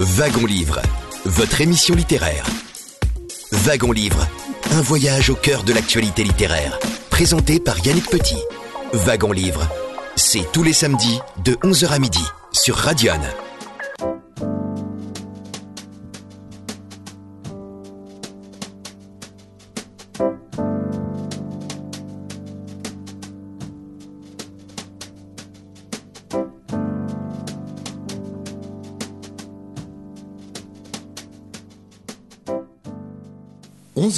[0.00, 0.80] Wagon Livre,
[1.24, 2.44] votre émission littéraire.
[3.50, 4.28] Wagon Livre,
[4.70, 6.78] un voyage au cœur de l'actualité littéraire.
[7.10, 8.38] Présenté par Yannick Petit.
[8.92, 9.68] Wagon Livre,
[10.14, 12.22] c'est tous les samedis de 11h à midi
[12.52, 13.18] sur Radion.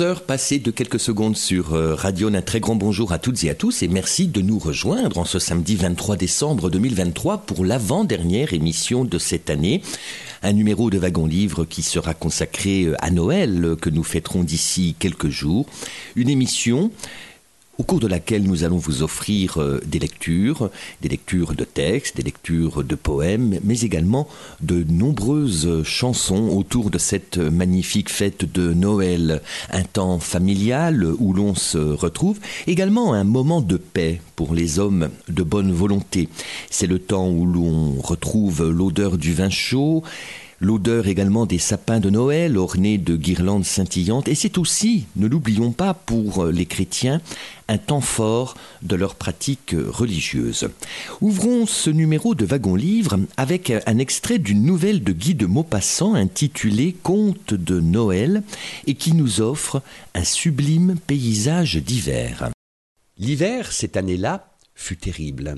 [0.01, 2.29] 11 heures passées de quelques secondes sur euh, Radio.
[2.29, 5.27] Un très grand bonjour à toutes et à tous et merci de nous rejoindre en
[5.27, 9.83] ce samedi 23 décembre 2023 pour l'avant-dernière émission de cette année.
[10.43, 14.97] Un numéro de Wagon Livre qui sera consacré euh, à Noël que nous fêterons d'ici
[14.99, 15.67] quelques jours.
[16.17, 16.91] Une émission
[17.81, 20.69] au cours de laquelle nous allons vous offrir euh, des lectures,
[21.01, 24.29] des lectures de textes, des lectures de poèmes, mais également
[24.61, 31.55] de nombreuses chansons autour de cette magnifique fête de Noël, un temps familial où l'on
[31.55, 36.29] se retrouve, également un moment de paix pour les hommes de bonne volonté.
[36.69, 40.05] C'est le temps où l'on retrouve l'odeur du vin chaud,
[40.61, 45.73] l'odeur également des sapins de Noël ornés de guirlandes scintillantes, et c'est aussi, ne l'oublions
[45.73, 47.21] pas, pour les chrétiens,
[47.69, 50.69] un temps fort de leur pratique religieuse.
[51.21, 56.15] Ouvrons ce numéro de Wagon Livre avec un extrait d'une nouvelle de Guy de Maupassant
[56.15, 58.43] intitulée Conte de Noël
[58.87, 59.83] et qui nous offre
[60.15, 62.51] un sublime paysage d'hiver.
[63.19, 65.57] L'hiver, cette année-là, fut terrible.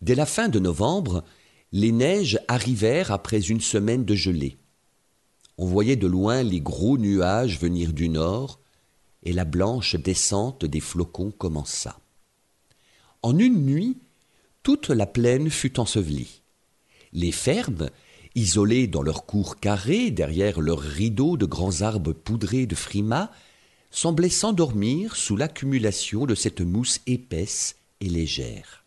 [0.00, 1.24] Dès la fin de novembre,
[1.72, 4.56] les neiges arrivèrent après une semaine de gelée.
[5.58, 8.60] On voyait de loin les gros nuages venir du nord,
[9.24, 11.98] et la blanche descente des flocons commença.
[13.22, 13.98] En une nuit,
[14.62, 16.42] toute la plaine fut ensevelie.
[17.12, 17.90] Les fermes,
[18.34, 23.30] isolées dans leurs cours carrés derrière leurs rideaux de grands arbres poudrés de frimas,
[23.90, 28.84] semblaient s'endormir sous l'accumulation de cette mousse épaisse et légère.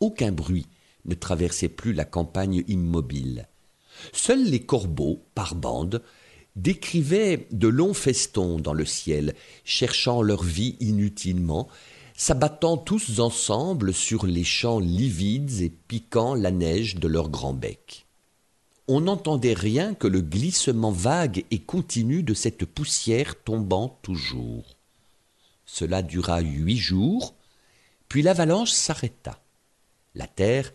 [0.00, 0.66] Aucun bruit
[1.04, 3.48] ne traversait plus la campagne immobile.
[4.12, 6.02] Seuls les corbeaux, par bandes,
[6.56, 11.68] décrivaient de longs festons dans le ciel, cherchant leur vie inutilement,
[12.14, 18.06] s'abattant tous ensemble sur les champs livides et piquant la neige de leurs grands becs.
[18.88, 24.76] On n'entendait rien que le glissement vague et continu de cette poussière tombant toujours.
[25.64, 27.34] Cela dura huit jours,
[28.08, 29.40] puis l'avalanche s'arrêta.
[30.14, 30.72] La terre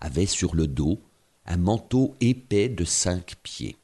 [0.00, 1.00] avait sur le dos
[1.46, 3.76] un manteau épais de cinq pieds.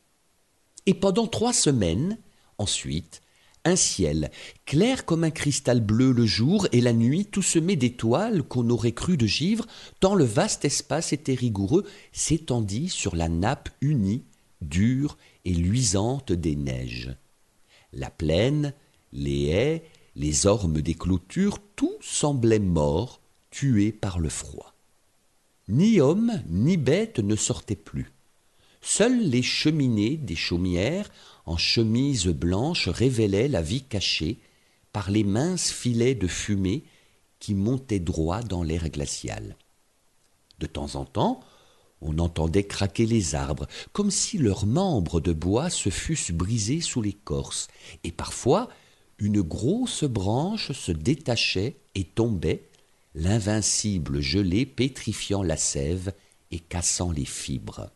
[0.86, 2.18] Et pendant trois semaines,
[2.58, 3.22] ensuite,
[3.64, 4.30] un ciel,
[4.66, 8.92] clair comme un cristal bleu le jour et la nuit tout semé d'étoiles qu'on aurait
[8.92, 9.66] cru de givre,
[10.00, 14.24] tant le vaste espace était rigoureux, s'étendit sur la nappe unie,
[14.60, 17.16] dure et luisante des neiges.
[17.94, 18.74] La plaine,
[19.12, 24.73] les haies, les ormes des clôtures, tout semblait mort, tué par le froid.
[25.68, 28.12] Ni homme ni bête ne sortaient plus.
[28.82, 31.10] Seules les cheminées des chaumières,
[31.46, 34.38] en chemise blanche, révélaient la vie cachée
[34.92, 36.84] par les minces filets de fumée
[37.40, 39.56] qui montaient droit dans l'air glacial.
[40.58, 41.40] De temps en temps,
[42.02, 47.00] on entendait craquer les arbres, comme si leurs membres de bois se fussent brisés sous
[47.00, 47.68] l'écorce,
[48.04, 48.68] et parfois
[49.18, 52.68] une grosse branche se détachait et tombait,
[53.14, 56.12] l'invincible gelée pétrifiant la sève
[56.50, 57.90] et cassant les fibres.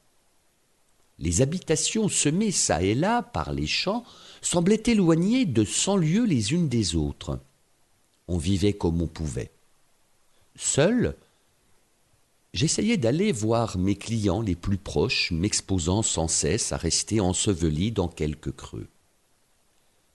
[1.18, 4.04] Les habitations semées çà et là par les champs
[4.40, 7.40] semblaient éloignées de cent lieues les unes des autres.
[8.28, 9.50] On vivait comme on pouvait.
[10.54, 11.16] Seul,
[12.54, 18.08] j'essayais d'aller voir mes clients les plus proches, m'exposant sans cesse à rester enseveli dans
[18.08, 18.86] quelques creux.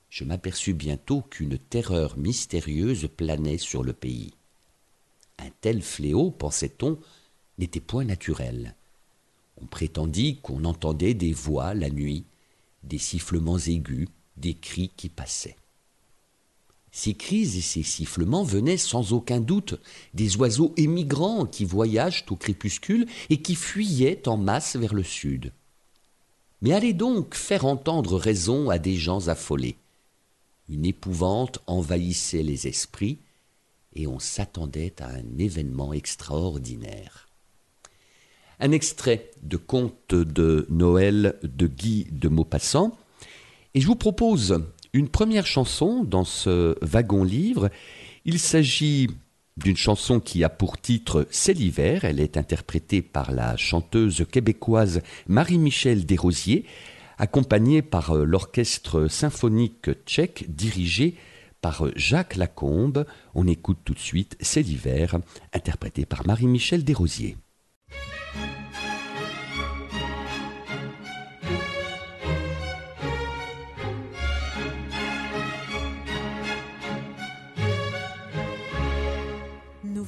[0.10, 4.34] Je m'aperçus bientôt qu'une terreur mystérieuse planait sur le pays.
[5.40, 7.00] Un tel fléau, pensait-on,
[7.58, 8.76] n'était point naturel.
[9.62, 12.26] On prétendit qu'on entendait des voix la nuit,
[12.84, 14.08] des sifflements aigus,
[14.38, 15.58] des cris qui passaient.
[16.92, 19.80] Ces cris et ces sifflements venaient sans aucun doute
[20.14, 25.52] des oiseaux émigrants qui voyagent au crépuscule et qui fuyaient en masse vers le sud.
[26.62, 29.76] Mais allez donc faire entendre raison à des gens affolés.
[30.70, 33.18] Une épouvante envahissait les esprits,
[33.96, 37.28] et on s'attendait à un événement extraordinaire.
[38.60, 42.98] Un extrait de Conte de Noël de Guy de Maupassant,
[43.74, 44.64] et je vous propose
[44.94, 47.70] une première chanson dans ce wagon livre.
[48.26, 49.10] Il s'agit
[49.58, 52.06] d'une chanson qui a pour titre C'est l'hiver.
[52.06, 56.66] Elle est interprétée par la chanteuse québécoise Marie-Michel Desrosiers,
[57.18, 61.16] accompagnée par euh, l'orchestre symphonique tchèque dirigé
[61.64, 63.08] par euh, Jacques Lacombe.
[63.34, 65.18] On écoute tout de suite C'est l'hiver,
[65.54, 67.38] interprété par Marie-Michel Desrosiers.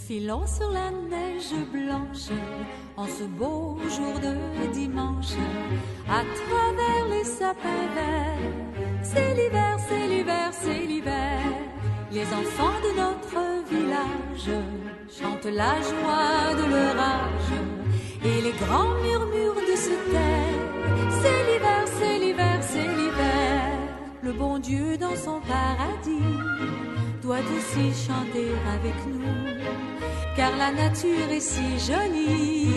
[0.07, 2.29] Filant sur la neige blanche
[2.95, 5.33] en ce beau jour de dimanche,
[6.07, 8.84] à travers les sapins verts.
[9.11, 11.39] C'est l'hiver, c'est l'hiver, c'est l'hiver.
[12.11, 14.49] Les enfants de notre village
[15.17, 17.53] chantent la joie de leur âge
[18.23, 20.61] et les grands murmures de ce terre.
[21.21, 23.61] C'est l'hiver, c'est l'hiver, c'est l'hiver.
[24.23, 26.33] Le bon Dieu dans son paradis
[27.21, 29.85] doit aussi chanter avec nous
[30.35, 32.73] car la nature est si jolie.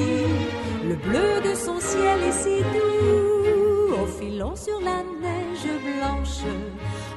[0.88, 5.37] Le bleu de son ciel est si doux, au filon sur la neige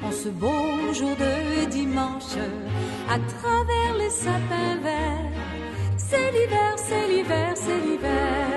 [0.04, 2.38] en ce beau jour de dimanche,
[3.10, 5.31] à travers les sapins verts.
[5.98, 8.52] C'est l'hiver, c'est l'hiver, c'est l'hiver.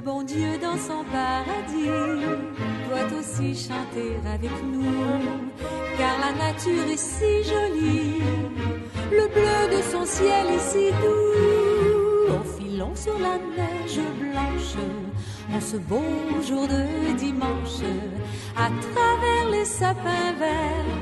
[0.00, 1.90] bon Dieu dans son paradis
[3.38, 4.84] chanter avec nous,
[5.96, 8.20] car la nature est si jolie,
[9.12, 12.34] le bleu de son ciel est si doux.
[12.34, 14.74] En filant sur la neige blanche,
[15.54, 16.02] en ce beau
[16.42, 17.82] jour de dimanche,
[18.56, 20.94] à travers les sapins verts,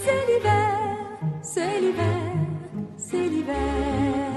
[0.00, 0.78] c'est l'hiver,
[1.42, 2.32] c'est l'hiver,
[2.96, 4.27] c'est l'hiver.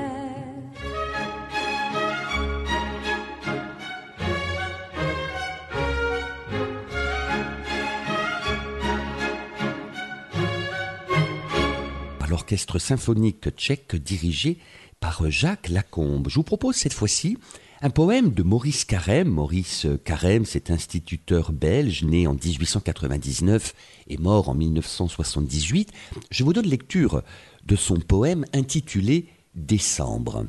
[12.31, 14.57] L'orchestre symphonique tchèque dirigé
[15.01, 16.30] par Jacques Lacombe.
[16.30, 17.38] Je vous propose cette fois-ci
[17.81, 19.28] un poème de Maurice Carême.
[19.28, 23.75] Maurice Carême, c'est instituteur belge, né en 1899
[24.07, 25.92] et mort en 1978.
[26.30, 27.22] Je vous donne lecture
[27.66, 30.48] de son poème intitulé Décembre.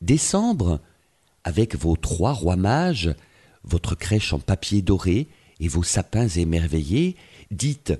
[0.00, 0.80] Décembre,
[1.44, 3.14] avec vos trois rois mages,
[3.62, 5.28] votre crèche en papier doré
[5.60, 7.14] et vos sapins émerveillés,
[7.52, 7.92] dites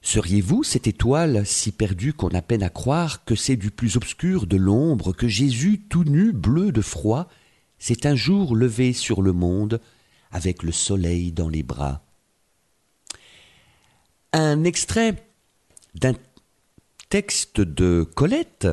[0.00, 4.46] Seriez-vous cette étoile si perdue qu'on a peine à croire que c'est du plus obscur
[4.46, 7.28] de l'ombre que Jésus, tout nu, bleu de froid,
[7.78, 9.80] s'est un jour levé sur le monde
[10.30, 12.04] avec le soleil dans les bras?
[14.32, 15.26] Un extrait
[15.94, 16.14] d'un
[17.08, 18.68] texte de Colette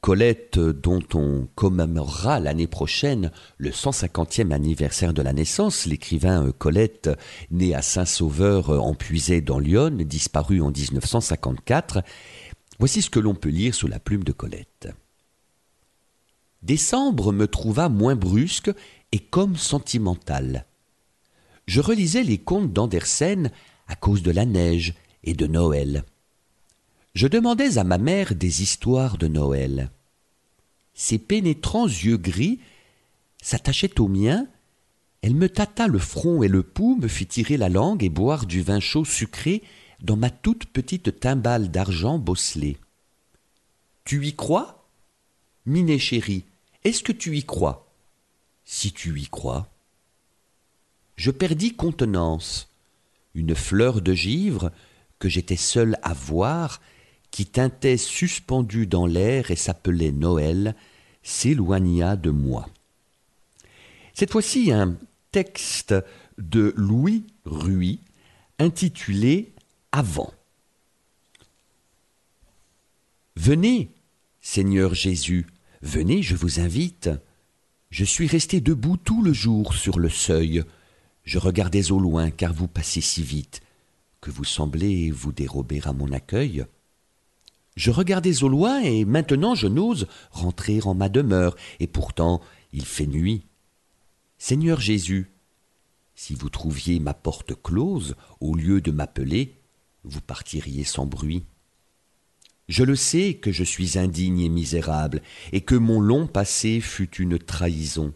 [0.00, 7.10] Colette, dont on commémorera l'année prochaine le 150e anniversaire de la naissance, l'écrivain Colette,
[7.50, 12.02] né à Saint-Sauveur en Puisay dans Lyon, disparu en 1954.
[12.78, 14.88] Voici ce que l'on peut lire sous la plume de Colette.
[16.62, 18.70] Décembre me trouva moins brusque
[19.12, 20.66] et comme sentimental.
[21.66, 23.50] Je relisais les contes d'Andersen
[23.88, 24.94] à cause de la neige
[25.24, 26.04] et de Noël.
[27.16, 29.90] Je demandais à ma mère des histoires de Noël
[30.96, 32.58] ses pénétrants yeux gris
[33.40, 34.46] s'attachaient aux miens,
[35.22, 38.46] elle me tâta le front et le pouls, me fit tirer la langue et boire
[38.46, 39.62] du vin chaud sucré
[40.00, 42.76] dans ma toute petite timbale d'argent bosselée.
[44.04, 44.86] Tu y crois?
[45.66, 46.44] Minet chéri,
[46.84, 47.90] est-ce que tu y crois?
[48.64, 49.68] Si tu y crois.
[51.16, 52.68] Je perdis contenance.
[53.34, 54.70] Une fleur de givre,
[55.18, 56.80] que j'étais seul à voir,
[57.36, 60.74] qui tintait suspendu dans l'air et s'appelait Noël,
[61.22, 62.66] s'éloigna de moi.
[64.14, 64.96] Cette fois-ci, un
[65.32, 65.94] texte
[66.38, 68.00] de Louis Ruy
[68.58, 69.52] intitulé
[69.92, 70.32] Avant.
[73.36, 73.90] Venez,
[74.40, 75.44] Seigneur Jésus,
[75.82, 77.10] venez, je vous invite.
[77.90, 80.64] Je suis resté debout tout le jour sur le seuil.
[81.24, 83.60] Je regardais au loin car vous passez si vite
[84.22, 86.64] que vous semblez vous dérober à mon accueil.
[87.76, 92.40] Je regardais au loin et maintenant je n'ose rentrer en ma demeure, et pourtant
[92.72, 93.44] il fait nuit.
[94.38, 95.30] Seigneur Jésus,
[96.14, 99.54] si vous trouviez ma porte close, au lieu de m'appeler,
[100.04, 101.44] vous partiriez sans bruit.
[102.68, 107.14] Je le sais que je suis indigne et misérable, et que mon long passé fut
[107.16, 108.12] une trahison.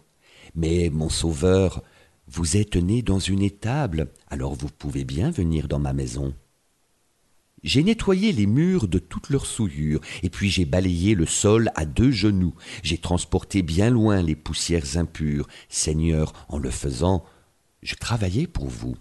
[0.55, 1.83] Mais, mon Sauveur,
[2.27, 6.35] vous êtes né dans une étable, alors vous pouvez bien venir dans ma maison.
[7.63, 11.85] J'ai nettoyé les murs de toutes leurs souillures, et puis j'ai balayé le sol à
[11.85, 12.55] deux genoux.
[12.83, 15.47] J'ai transporté bien loin les poussières impures.
[15.69, 17.25] Seigneur, en le faisant,
[17.83, 18.97] je travaillais pour vous.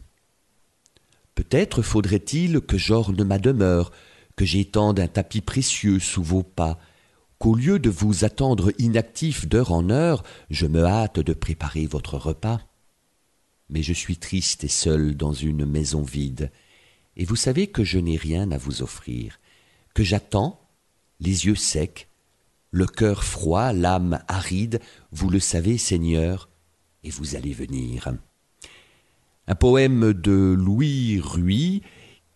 [1.36, 3.92] Peut-être faudrait-il que j'orne ma demeure,
[4.36, 6.80] que j'étende un tapis précieux sous vos pas,
[7.38, 12.18] qu'au lieu de vous attendre inactif d'heure en heure, je me hâte de préparer votre
[12.18, 12.60] repas.
[13.70, 16.52] Mais je suis triste et seul dans une maison vide,
[17.20, 19.42] et vous savez que je n'ai rien à vous offrir,
[19.94, 20.62] que j'attends,
[21.20, 22.08] les yeux secs,
[22.72, 24.80] le cœur froid, l'âme aride,
[25.12, 26.50] vous le savez, Seigneur,
[27.04, 28.14] et vous allez venir.
[29.48, 31.82] Un poème de Louis Ruy,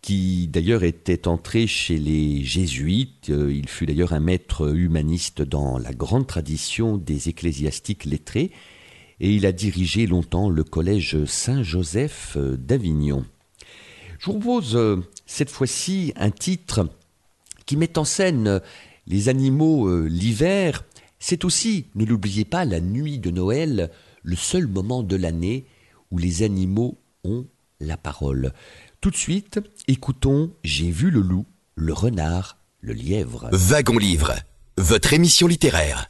[0.01, 3.29] qui d'ailleurs était entré chez les jésuites.
[3.29, 8.51] Euh, il fut d'ailleurs un maître humaniste dans la grande tradition des ecclésiastiques lettrés,
[9.21, 13.25] et il a dirigé longtemps le collège Saint-Joseph euh, d'Avignon.
[14.23, 16.87] Je propose euh, cette fois-ci un titre
[17.65, 18.61] qui met en scène
[19.05, 20.85] les animaux l'hiver.
[21.19, 25.65] C'est aussi, ne l'oubliez pas, la nuit de Noël, le seul moment de l'année
[26.09, 27.47] où les animaux ont
[27.81, 28.53] la parole.
[29.01, 33.49] Tout de suite, écoutons J'ai vu le loup, le renard, le lièvre.
[33.51, 34.35] Wagon Livre,
[34.77, 36.09] votre émission littéraire.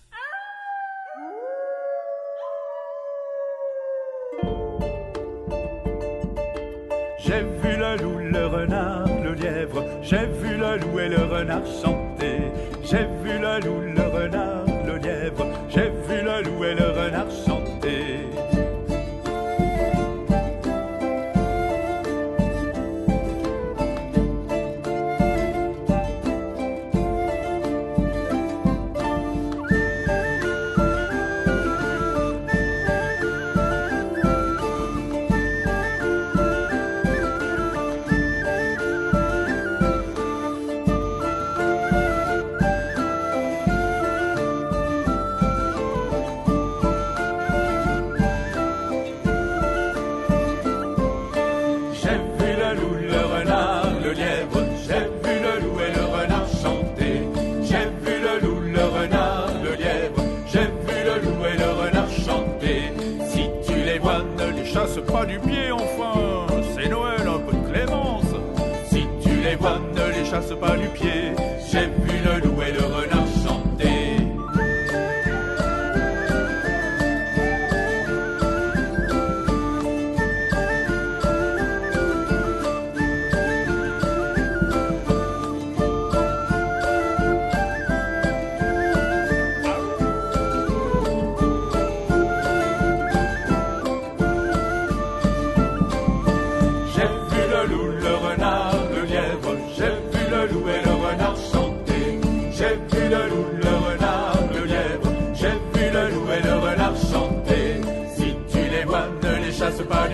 [7.96, 12.52] Le loup, le renard, le lièvre, j'ai vu le loup et le renard chanter.
[12.84, 15.33] J'ai vu le loup, le renard, le lièvre,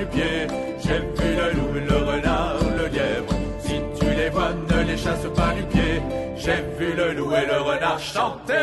[0.05, 0.47] pied.
[0.79, 5.27] J'ai vu le loup, le renard, le lièvre, si tu les vois, ne les chasse
[5.35, 6.01] pas du pied.
[6.37, 8.58] J'ai vu le loup et le renard chanter.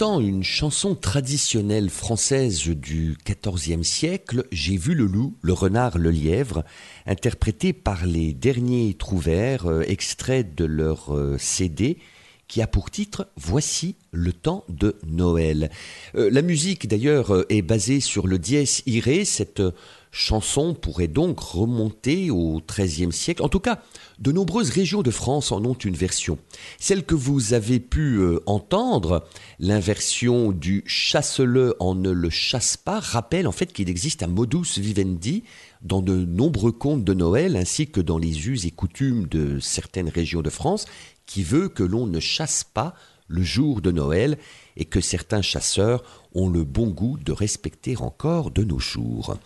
[0.00, 6.64] Une chanson traditionnelle française du XIVe siècle, J'ai vu le loup, le renard, le lièvre,
[7.04, 11.98] interprétée par les derniers trouvères, euh, extrait de leur euh, CD,
[12.46, 15.68] qui a pour titre Voici le temps de Noël.
[16.14, 19.62] Euh, la musique d'ailleurs est basée sur le dies irae, cette
[20.10, 23.42] chanson pourrait donc remonter au XIIIe siècle.
[23.42, 23.82] En tout cas,
[24.18, 26.38] de nombreuses régions de France en ont une version.
[26.78, 29.26] Celle que vous avez pu euh, entendre,
[29.58, 34.78] l'inversion du chasse-le en ne le chasse pas, rappelle en fait qu'il existe un modus
[34.78, 35.44] vivendi
[35.82, 40.08] dans de nombreux contes de Noël ainsi que dans les us et coutumes de certaines
[40.08, 40.86] régions de France
[41.26, 42.94] qui veut que l'on ne chasse pas
[43.28, 44.38] le jour de Noël
[44.76, 46.02] et que certains chasseurs
[46.38, 49.36] ont le bon goût de respecter encore de nos jours.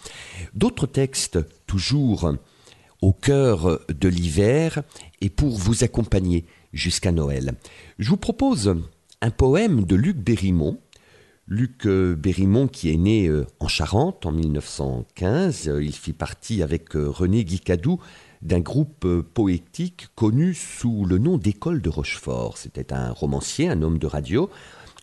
[0.54, 2.32] D'autres textes, toujours
[3.00, 4.82] au cœur de l'hiver
[5.20, 7.54] et pour vous accompagner jusqu'à Noël.
[7.98, 8.74] Je vous propose
[9.20, 10.78] un poème de Luc Berrimont.
[11.48, 16.94] Luc euh, Berrimont qui est né euh, en Charente en 1915, il fit partie avec
[16.94, 18.00] euh, René Guicadou
[18.42, 22.58] d'un groupe poétique connu sous le nom d'École de Rochefort.
[22.58, 24.50] C'était un romancier, un homme de radio,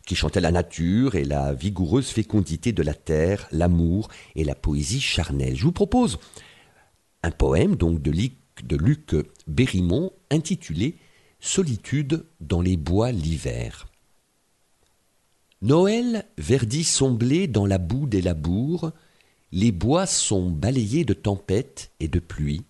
[0.09, 5.01] qui chantait la nature et la vigoureuse fécondité de la terre, l'amour et la poésie
[5.01, 5.55] charnelle.
[5.55, 6.17] Je vous propose
[7.21, 8.09] un poème donc de
[8.75, 10.95] Luc, Berrimont intitulé
[11.39, 13.87] Solitude dans les bois l'hiver.
[15.61, 18.91] Noël verdit son blé dans la boue des labours,
[19.51, 22.63] les bois sont balayés de tempêtes et de pluie,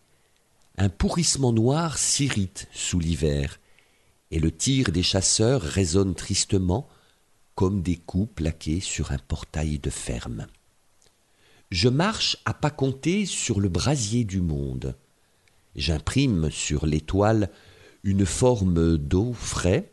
[0.77, 3.62] un pourrissement noir s'irrite sous l'hiver,
[4.29, 6.89] et le tir des chasseurs résonne tristement
[7.60, 10.48] comme des coups plaqués sur un portail de ferme.
[11.72, 14.96] Je marche à pas compter sur le brasier du monde.
[15.75, 17.50] J'imprime sur l'étoile
[18.06, 19.92] une forme d'eau frais.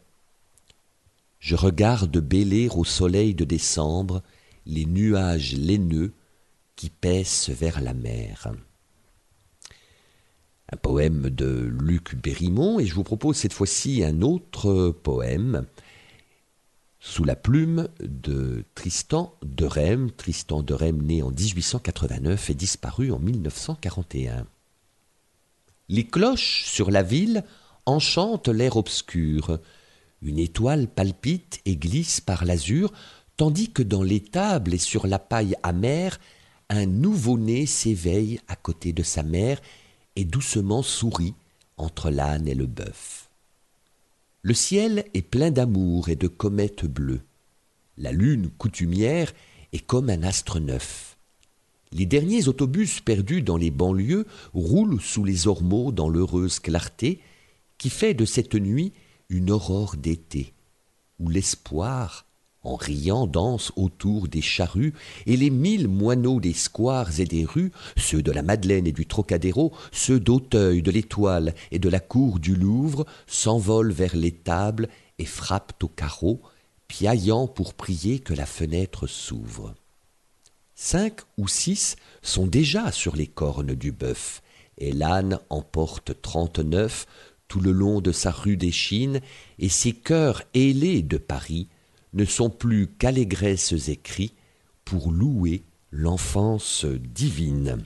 [1.40, 4.22] Je regarde bêler au soleil de décembre
[4.64, 6.12] les nuages laineux
[6.76, 8.46] qui paissent vers la mer.
[10.72, 15.66] Un poème de Luc Berrimont, et je vous propose cette fois-ci un autre poème
[17.06, 20.10] sous la plume de Tristan de Rem.
[20.10, 24.44] Tristan de Rem, né en 1889 et disparu en 1941.
[25.88, 27.44] Les cloches sur la ville
[27.86, 29.60] enchantent l'air obscur.
[30.20, 32.92] Une étoile palpite et glisse par l'azur,
[33.36, 36.18] tandis que dans l'étable et sur la paille amère,
[36.70, 39.60] un nouveau-né s'éveille à côté de sa mère
[40.16, 41.34] et doucement sourit
[41.76, 43.25] entre l'âne et le bœuf.
[44.46, 47.22] Le ciel est plein d'amour et de comètes bleues.
[47.96, 49.32] La lune coutumière
[49.72, 51.18] est comme un astre neuf.
[51.90, 57.18] Les derniers autobus perdus dans les banlieues roulent sous les ormeaux dans l'heureuse clarté
[57.76, 58.92] qui fait de cette nuit
[59.30, 60.54] une aurore d'été,
[61.18, 62.25] où l'espoir
[62.66, 64.92] en riant danse autour des charrues,
[65.26, 69.06] et les mille moineaux des squares et des rues, ceux de la Madeleine et du
[69.06, 74.88] Trocadéro, ceux d'Auteuil, de l'Étoile et de la cour du Louvre, s'envolent vers les tables
[75.18, 76.42] et frappent au carreau,
[76.88, 79.74] piaillant pour prier que la fenêtre s'ouvre.
[80.74, 84.42] Cinq ou six sont déjà sur les cornes du bœuf,
[84.78, 87.06] et l'âne en porte trente-neuf
[87.48, 89.20] tout le long de sa rue des Chines,
[89.58, 91.68] et ses cœurs ailés de Paris
[92.16, 94.34] ne sont plus qu'allégresses écrits
[94.84, 97.78] pour louer l'enfance divine.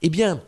[0.00, 0.42] Eh bien,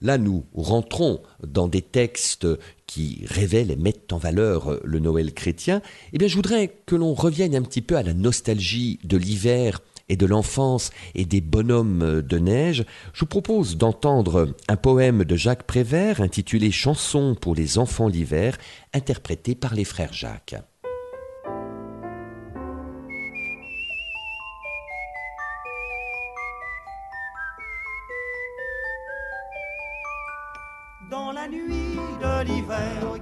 [0.00, 2.46] là nous rentrons dans des textes
[2.86, 5.82] qui révèlent et mettent en valeur le Noël chrétien.
[6.12, 9.80] Eh bien, je voudrais que l'on revienne un petit peu à la nostalgie de l'hiver
[10.10, 15.36] et de l'enfance et des bonhommes de neige, je vous propose d'entendre un poème de
[15.36, 18.58] Jacques Prévert intitulé Chanson pour les enfants l'hiver,
[18.92, 20.56] interprété par les frères Jacques.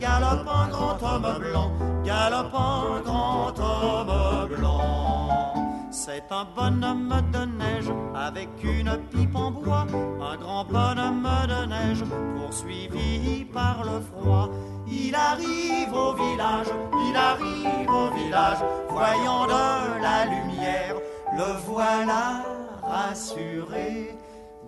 [0.01, 1.73] Galope un grand homme blanc,
[2.05, 5.89] galope un grand homme blanc.
[5.91, 9.87] C'est un bonhomme de neige avec une pipe en bois,
[10.21, 12.05] un grand bonhomme de neige
[12.37, 14.49] poursuivi par le froid.
[14.87, 16.69] Il arrive au village,
[17.09, 18.59] il arrive au village,
[18.89, 20.95] voyant de la lumière,
[21.37, 22.45] le voilà
[22.83, 24.17] rassuré.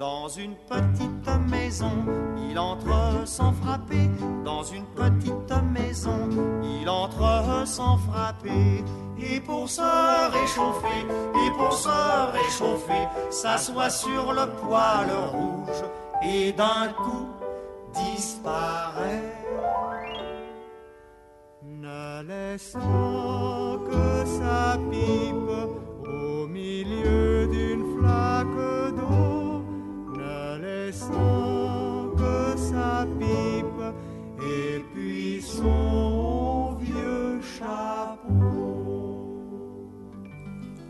[0.00, 1.92] Dans une petite maison,
[2.48, 4.08] il entre sans frapper.
[4.46, 6.26] Dans une petite maison,
[6.62, 8.82] il entre sans frapper.
[9.20, 9.82] Et pour se
[10.32, 11.04] réchauffer,
[11.44, 15.84] et pour se réchauffer, s'assoit sur le poêle rouge
[16.22, 17.28] et d'un coup
[17.92, 19.34] disparaît.
[21.62, 27.89] Ne laissant que sa pipe au milieu d'une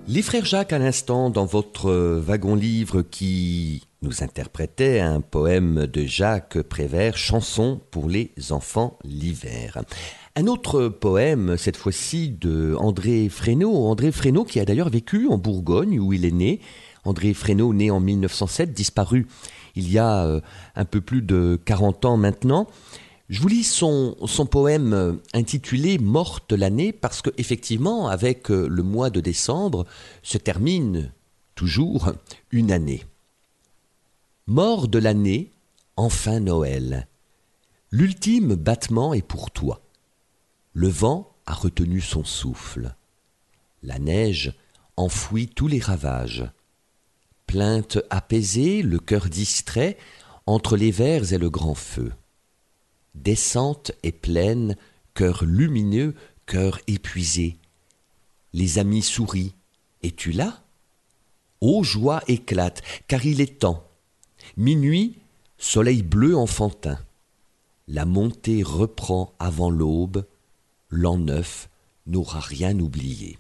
[0.08, 6.60] Les frères Jacques à l'instant dans votre wagon-livre qui nous interprétait un poème de Jacques
[6.62, 9.78] Prévert, Chanson pour les enfants l'hiver.
[10.34, 13.86] Un autre poème, cette fois-ci de André Fresneau.
[13.86, 16.60] André Fresneau qui a d'ailleurs vécu en Bourgogne où il est né.
[17.04, 19.26] André Fresneau, né en 1907, disparu
[19.76, 20.40] il y a euh,
[20.76, 22.66] un peu plus de 40 ans maintenant.
[23.30, 24.16] Je vous lis son,
[24.50, 29.86] poème euh, intitulé Morte l'année parce que effectivement, avec euh, le mois de décembre,
[30.24, 31.12] se termine
[31.54, 32.10] toujours
[32.50, 33.04] une année.
[34.48, 35.52] Mort de l'année,
[35.96, 37.06] enfin Noël.
[37.92, 39.80] L'ultime battement est pour toi.
[40.72, 42.96] Le vent a retenu son souffle.
[43.84, 44.54] La neige
[44.96, 46.50] enfouit tous les ravages.
[47.46, 49.98] Plainte apaisée, le cœur distrait,
[50.46, 52.10] entre les vers et le grand feu.
[53.14, 54.77] Descente et pleine,
[55.14, 56.14] cœur lumineux,
[56.46, 57.57] cœur épuisé.
[58.53, 59.55] Les amis sourient.
[60.03, 60.62] Es-tu là?
[61.61, 63.87] Ô joie éclate, car il est temps.
[64.57, 65.18] Minuit,
[65.59, 66.99] soleil bleu enfantin.
[67.87, 70.25] La montée reprend avant l'aube.
[70.88, 71.68] L'an neuf
[72.07, 73.38] n'aura rien oublié.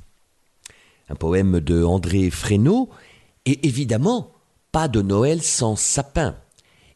[1.08, 2.90] Un poème de André Fresneau,
[3.46, 4.32] et évidemment,
[4.70, 6.36] pas de Noël sans sapin,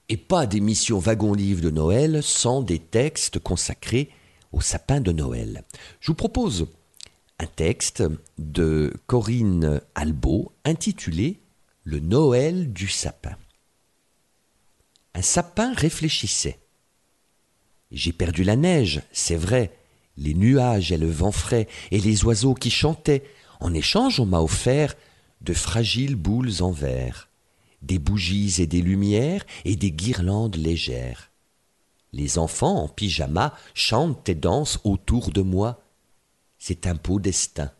[0.08, 4.10] et pas d'émission wagon-livre de Noël sans des textes consacrés
[4.52, 5.64] au sapin de Noël.
[6.00, 6.66] Je vous propose
[7.38, 8.04] un texte
[8.38, 11.40] de Corinne Albo intitulé
[11.82, 13.36] Le Noël du sapin.
[15.14, 16.58] Un sapin réfléchissait.
[17.90, 19.76] J'ai perdu la neige, c'est vrai,
[20.16, 23.24] les nuages et le vent frais, et les oiseaux qui chantaient.
[23.60, 24.94] En échange, on m'a offert
[25.40, 27.28] de fragiles boules en verre,
[27.84, 31.30] des bougies et des lumières, et des guirlandes légères.
[32.12, 35.82] Les enfants en pyjama chantent et dansent autour de moi.
[36.58, 37.70] C'est un beau destin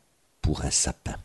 [0.43, 1.17] pour un sapin.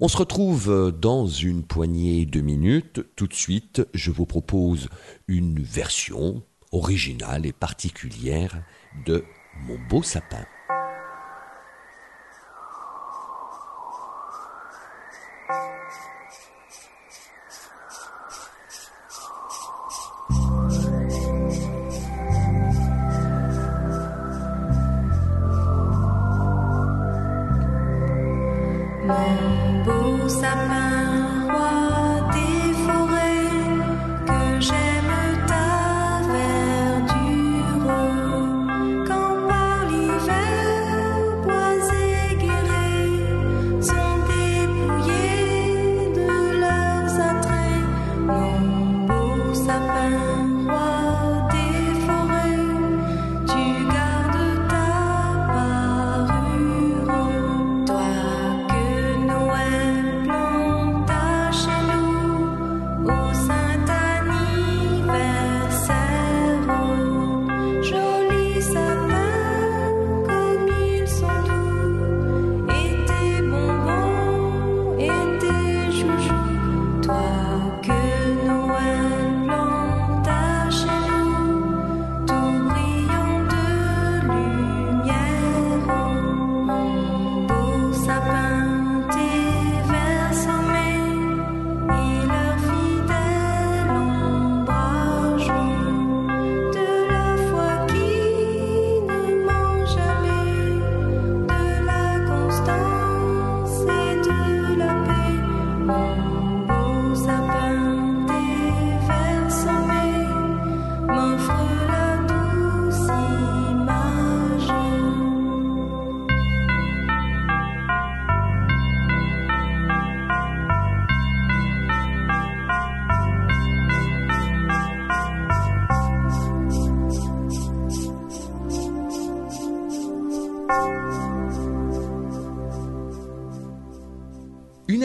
[0.00, 3.02] On se retrouve dans une poignée de minutes.
[3.16, 4.88] Tout de suite, je vous propose
[5.28, 8.62] une version originale et particulière
[9.06, 9.24] de
[9.66, 10.46] Mon beau sapin.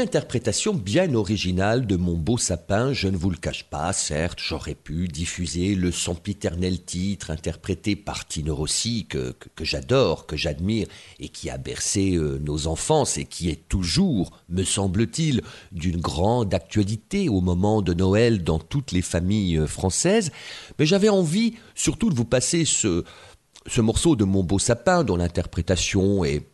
[0.05, 4.75] Interprétation bien originale de mon beau sapin, je ne vous le cache pas, certes, j'aurais
[4.75, 10.85] pu diffuser le sempiternel titre interprété par Tino Rossi, que, que, j'adore, que j'admire,
[11.19, 15.41] et qui a bercé euh, nos enfances, et qui est toujours, me semble-t-il,
[15.71, 20.31] d'une grande actualité au moment de Noël dans toutes les familles euh, françaises.
[20.77, 23.03] Mais j'avais envie surtout de vous passer ce,
[23.65, 26.45] ce morceau de mon beau sapin, dont l'interprétation est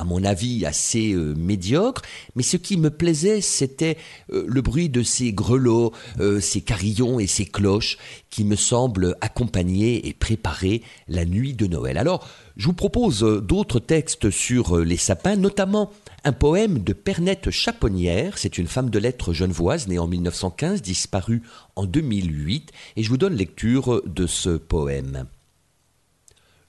[0.00, 2.00] à mon avis assez euh, médiocre,
[2.34, 3.98] mais ce qui me plaisait, c'était
[4.32, 7.98] euh, le bruit de ces grelots, euh, ces carillons et ces cloches
[8.30, 11.98] qui me semblent accompagner et préparer la nuit de Noël.
[11.98, 15.90] Alors, je vous propose d'autres textes sur les sapins, notamment
[16.24, 21.42] un poème de Pernette Chaponnière, c'est une femme de lettres genevoise née en 1915, disparue
[21.76, 25.26] en 2008, et je vous donne lecture de ce poème.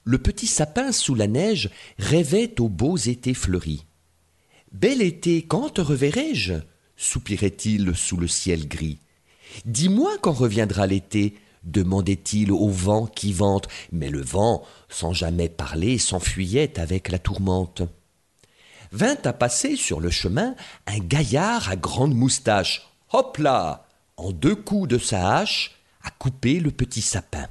[0.04, 3.86] Le petit sapin sous la neige rêvait aux beaux étés fleuris.
[4.72, 6.54] Bel été, quand te reverrai-je?
[6.96, 8.98] soupirait-il sous le ciel gris.
[9.64, 15.98] Dis-moi quand reviendra l'été demandait-il au vent qui vente, mais le vent, sans jamais parler,
[15.98, 17.82] s'enfuyait avec la tourmente.
[18.90, 20.54] Vint à passer sur le chemin
[20.86, 22.88] un gaillard à grande moustache.
[23.12, 23.86] Hop là
[24.16, 27.48] En deux coups de sa hache, à couper le petit sapin.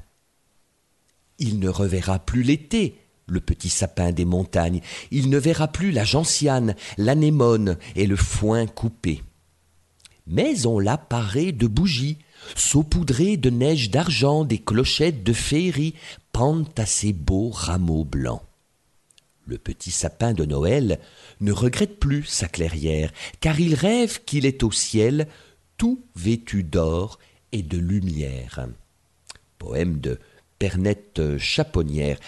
[1.41, 6.03] Il ne reverra plus l'été, le petit sapin des montagnes, il ne verra plus la
[6.03, 9.23] gentiane, l'anémone et le foin coupé.
[10.27, 12.19] Mais on l'a paré de bougies,
[12.55, 15.95] saupoudré de neige d'argent, des clochettes de féerie
[16.31, 18.43] pendent à ses beaux rameaux blancs.
[19.47, 20.99] Le petit sapin de Noël
[21.39, 25.27] ne regrette plus sa clairière, car il rêve qu'il est au ciel,
[25.77, 27.17] tout vêtu d'or
[27.51, 28.67] et de lumière.
[29.57, 30.19] Poème de
[30.61, 32.19] Pernette Chaponnière.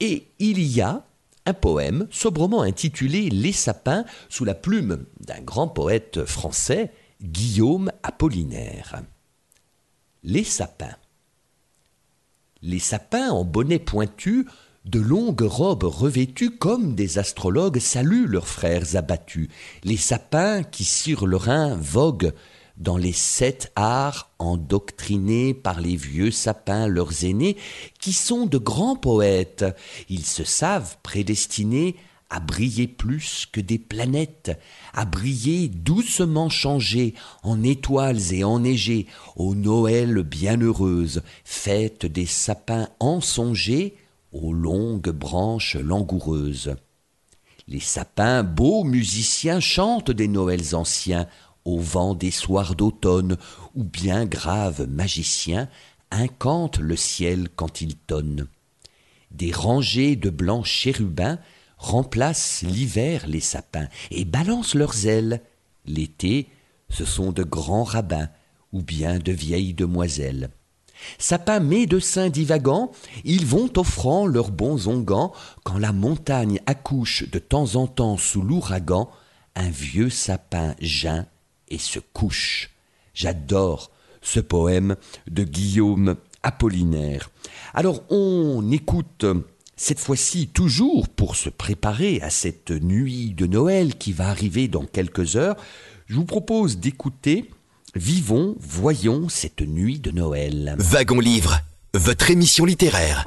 [0.00, 1.04] Et il y a
[1.46, 6.90] un poème sobrement intitulé Les sapins sous la plume d'un grand poète français,
[7.22, 9.02] Guillaume Apollinaire.
[10.24, 10.96] Les sapins.
[12.60, 14.48] Les sapins en bonnet pointu,
[14.84, 19.48] de longues robes revêtues comme des astrologues saluent leurs frères abattus.
[19.84, 22.32] Les sapins qui sur le Rhin voguent
[22.80, 27.56] dans les sept arts endoctrinés par les vieux sapins leurs aînés,
[28.00, 29.64] qui sont de grands poètes.
[30.08, 31.96] Ils se savent prédestinés
[32.30, 34.58] à briller plus que des planètes,
[34.94, 43.96] à briller doucement changés en étoiles et enneigés, aux Noël bienheureuses, fête des sapins ensongés,
[44.32, 46.76] aux longues branches langoureuses.
[47.66, 51.26] Les sapins, beaux musiciens, chantent des Noëls anciens,
[51.64, 53.36] au vent des soirs d'automne,
[53.74, 55.68] ou bien graves magiciens
[56.10, 58.46] incantent le ciel quand il tonne.
[59.30, 61.38] Des rangées de blancs chérubins
[61.78, 65.42] remplacent l'hiver les sapins et balancent leurs ailes.
[65.86, 66.48] L'été,
[66.88, 68.28] ce sont de grands rabbins
[68.72, 70.50] ou bien de vieilles demoiselles.
[71.18, 72.92] Sapins médecins divagants,
[73.24, 75.32] ils vont offrant leurs bons onguents
[75.64, 79.10] quand la montagne accouche de temps en temps sous l'ouragan,
[79.54, 81.26] un vieux sapin geint
[81.70, 82.70] et se couche.
[83.14, 83.90] J'adore
[84.22, 84.96] ce poème
[85.30, 87.30] de Guillaume Apollinaire.
[87.74, 89.24] Alors on écoute
[89.76, 94.84] cette fois-ci toujours pour se préparer à cette nuit de Noël qui va arriver dans
[94.84, 95.56] quelques heures.
[96.06, 97.50] Je vous propose d'écouter
[97.96, 100.76] Vivons, voyons cette nuit de Noël.
[100.78, 101.60] Wagon Livre,
[101.92, 103.26] votre émission littéraire.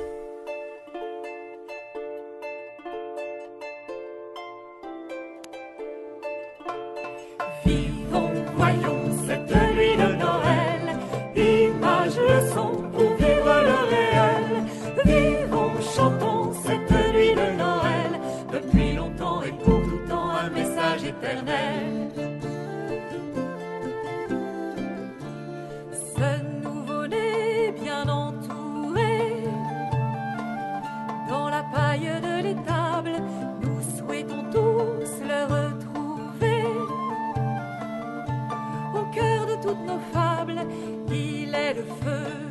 [39.73, 40.61] Toutes nos fables,
[41.09, 42.42] il est le feu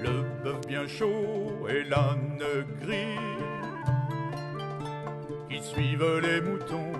[0.00, 2.40] Le bœuf bien chaud et l'âne
[2.80, 3.18] gris
[5.48, 6.92] qui suivent les moutons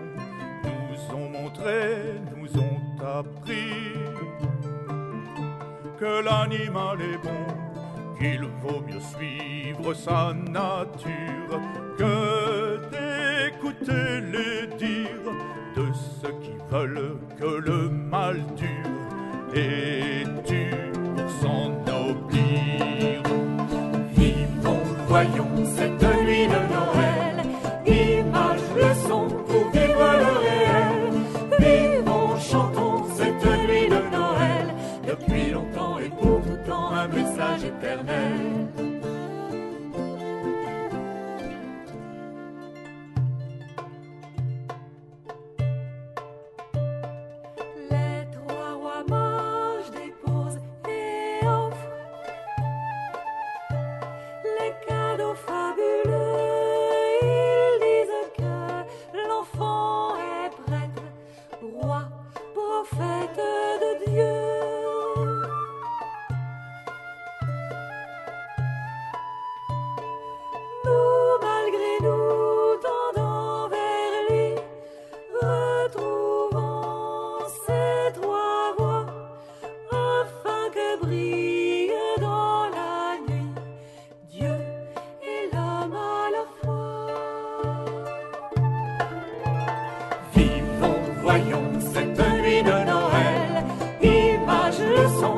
[0.65, 3.95] nous ont montré, nous ont appris
[6.01, 7.47] que l'animal est bon,
[8.19, 11.61] qu'il vaut mieux suivre sa nature
[11.97, 15.60] que d'écouter les dires
[15.95, 23.23] ceux qui veulent que le mal dure et tue pour s'ennoblir.
[24.15, 26.00] Vivons, voyons cette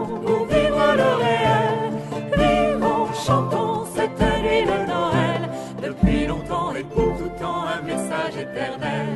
[0.05, 1.93] pour vivre le réel.
[2.37, 5.51] Vivons, chantons cette nuit de Noël,
[5.83, 9.07] depuis longtemps et pour tout temps un message éternel.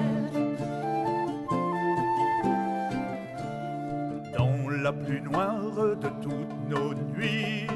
[4.37, 7.67] Dans la plus noire de toutes nos nuits,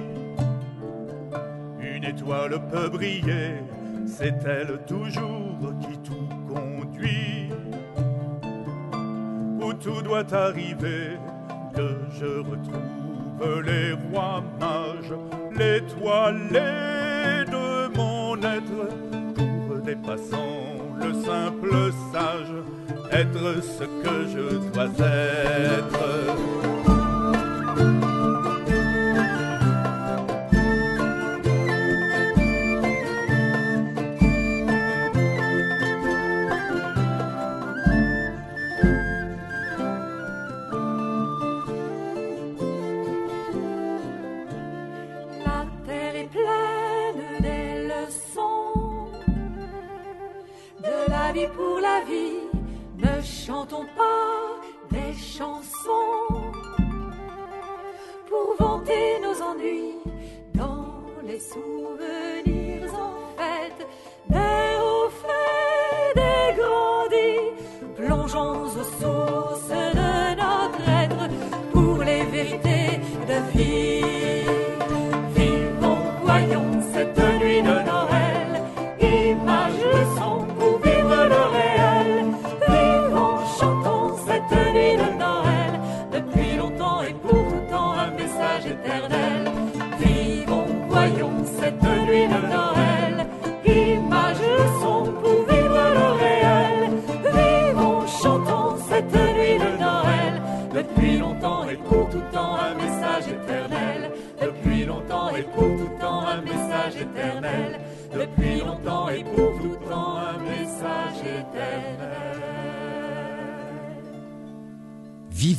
[1.81, 3.63] une étoile peut briller,
[4.07, 7.51] c'est elle toujours qui tout conduit.
[9.63, 11.19] Où tout doit arriver,
[11.75, 13.00] que je retrouve
[13.41, 15.15] les rois mages,
[15.53, 18.89] l'étoilé de mon être,
[19.35, 22.53] pour des passants, le simple sage,
[23.13, 26.80] être ce que je dois être.
[52.09, 54.61] Ne chantons pas
[54.91, 56.53] des chansons
[58.27, 59.97] pour vanter nos ennuis
[60.55, 60.87] dans
[61.27, 62.60] les souvenirs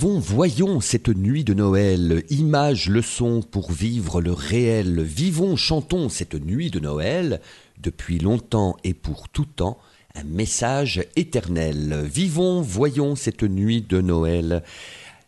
[0.02, 5.00] Vivons, voyons cette nuit de Noël, image, leçon pour vivre le réel.
[5.00, 7.40] Vivons, chantons cette nuit de Noël,
[7.80, 9.78] depuis longtemps et pour tout temps,
[10.16, 12.04] un message éternel.
[12.12, 14.64] Vivons, voyons cette nuit de Noël.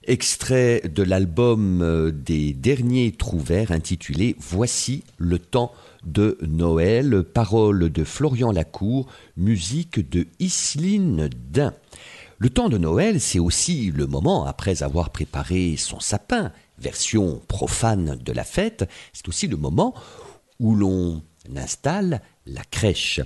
[0.05, 5.71] Extrait de l'album euh, des derniers Trouvères intitulé Voici le temps
[6.03, 9.05] de Noël, paroles de Florian Lacour,
[9.37, 11.75] musique de Isline Dain.
[12.43, 18.19] Le temps de Noël, c'est aussi le moment, après avoir préparé son sapin, version profane
[18.21, 19.93] de la fête, c'est aussi le moment
[20.59, 21.23] où l'on
[21.55, 23.21] installe la crèche.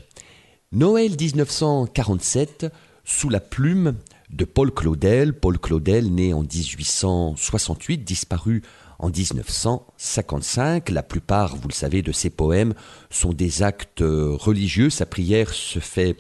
[0.71, 2.67] Noël 1947,
[3.05, 3.95] sous la plume
[4.29, 5.33] de Paul Claudel.
[5.33, 8.61] Paul Claudel, né en 1868, disparu
[8.99, 10.91] en 1955.
[10.91, 12.75] La plupart, vous le savez, de ses poèmes
[13.09, 14.91] sont des actes religieux.
[14.91, 16.17] Sa prière se fait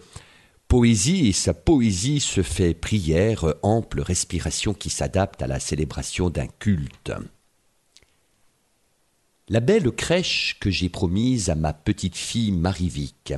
[0.67, 6.47] poésie et sa poésie se fait prière, ample respiration qui s'adapte à la célébration d'un
[6.47, 7.13] culte.
[9.49, 13.33] La belle crèche que j'ai promise à ma petite fille Marie-Vic.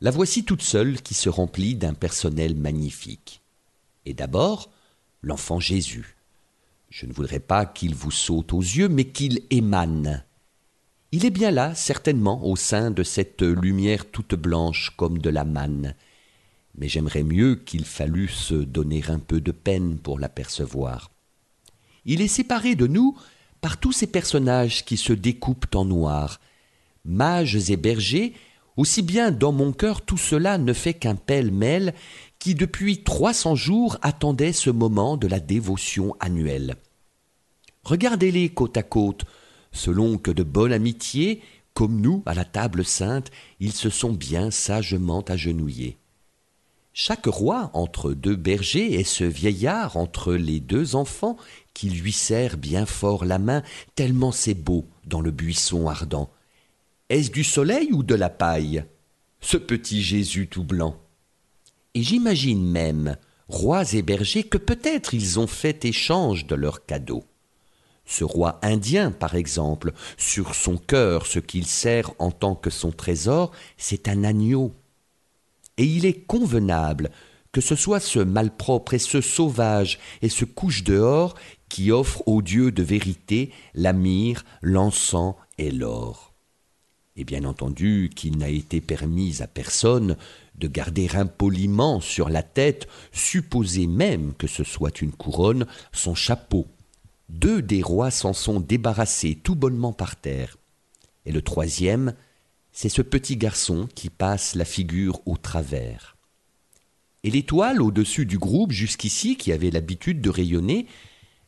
[0.00, 3.40] La voici toute seule qui se remplit d'un personnel magnifique.
[4.06, 4.70] Et d'abord,
[5.22, 6.16] l'enfant Jésus.
[6.90, 10.24] Je ne voudrais pas qu'il vous saute aux yeux, mais qu'il émane.
[11.12, 15.44] Il est bien là, certainement, au sein de cette lumière toute blanche comme de la
[15.44, 15.94] manne.
[16.76, 21.10] Mais j'aimerais mieux qu'il fallût se donner un peu de peine pour l'apercevoir.
[22.04, 23.16] Il est séparé de nous
[23.60, 26.40] par tous ces personnages qui se découpent en noir.
[27.04, 28.34] Mages et bergers,
[28.76, 31.94] aussi bien dans mon cœur tout cela ne fait qu'un pêle-mêle
[32.38, 36.76] qui depuis trois cents jours attendait ce moment de la dévotion annuelle.
[37.84, 39.24] Regardez-les côte à côte,
[39.72, 41.40] selon que de bonne amitié,
[41.72, 45.98] comme nous à la table sainte, ils se sont bien sagement agenouillés.
[46.96, 51.36] Chaque roi entre deux bergers et ce vieillard entre les deux enfants
[51.74, 53.64] qui lui serre bien fort la main,
[53.96, 56.30] tellement c'est beau dans le buisson ardent.
[57.08, 58.84] Est-ce du soleil ou de la paille
[59.40, 60.96] Ce petit Jésus tout blanc?
[61.94, 63.16] Et j'imagine même,
[63.48, 67.24] rois et bergers, que peut-être ils ont fait échange de leurs cadeaux.
[68.06, 72.92] Ce roi indien, par exemple, sur son cœur, ce qu'il sert en tant que son
[72.92, 74.72] trésor, c'est un agneau.
[75.76, 77.10] Et il est convenable
[77.54, 81.34] que ce soit ce malpropre et ce sauvage et ce couche dehors
[81.68, 86.34] qui offre aux dieux de vérité la myrrhe, l'encens et l'or.
[87.16, 90.16] Et bien entendu qu'il n'a été permis à personne
[90.56, 96.66] de garder impoliment sur la tête, supposé même que ce soit une couronne, son chapeau,
[97.28, 100.56] deux des rois s'en sont débarrassés tout bonnement par terre.
[101.24, 102.14] Et le troisième,
[102.74, 106.16] c'est ce petit garçon qui passe la figure au travers.
[107.22, 110.86] Et l'étoile au-dessus du groupe jusqu'ici, qui avait l'habitude de rayonner,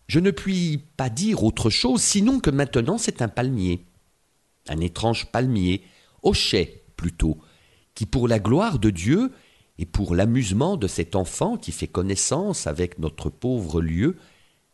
[0.07, 3.85] je ne puis pas dire autre chose sinon que maintenant c'est un palmier.
[4.69, 5.83] Un étrange palmier,
[6.23, 7.39] hochet plutôt,
[7.95, 9.33] qui pour la gloire de Dieu
[9.79, 14.17] et pour l'amusement de cet enfant qui fait connaissance avec notre pauvre lieu,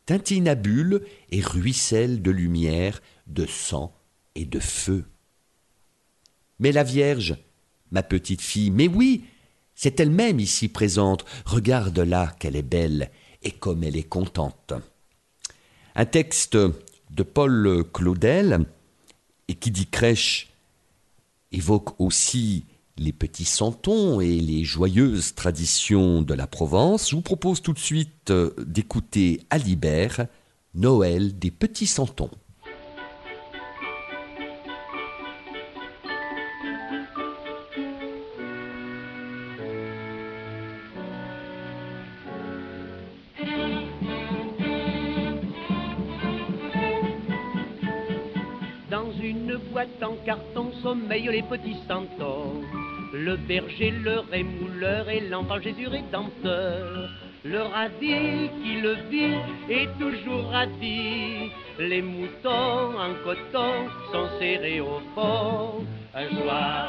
[0.05, 3.95] tintinabule et ruisselle de lumière, de sang
[4.35, 5.07] et de feu.
[6.63, 7.35] Mais la Vierge,
[7.91, 9.25] ma petite fille, mais oui,
[9.75, 13.11] c'est elle-même ici présente, regarde-la qu'elle est belle
[13.43, 14.73] et comme elle est contente.
[15.97, 18.65] Un texte de Paul Claudel,
[19.49, 20.53] et qui dit crèche,
[21.51, 22.65] évoque aussi
[22.97, 27.81] les petits santons et les joyeuses traditions de la Provence, je vous propose tout de
[27.81, 30.29] suite euh, d'écouter Alibert,
[30.75, 32.31] Noël des petits santons.
[51.21, 52.63] Les petits santons.
[53.13, 57.11] Le berger, le rémouleur et l'enfant Jésus rédempteur.
[57.45, 59.35] Le radis qui le vit
[59.69, 61.53] est toujours radis.
[61.79, 65.85] Les moutons en coton sont serrés au fond.
[66.15, 66.89] Un soir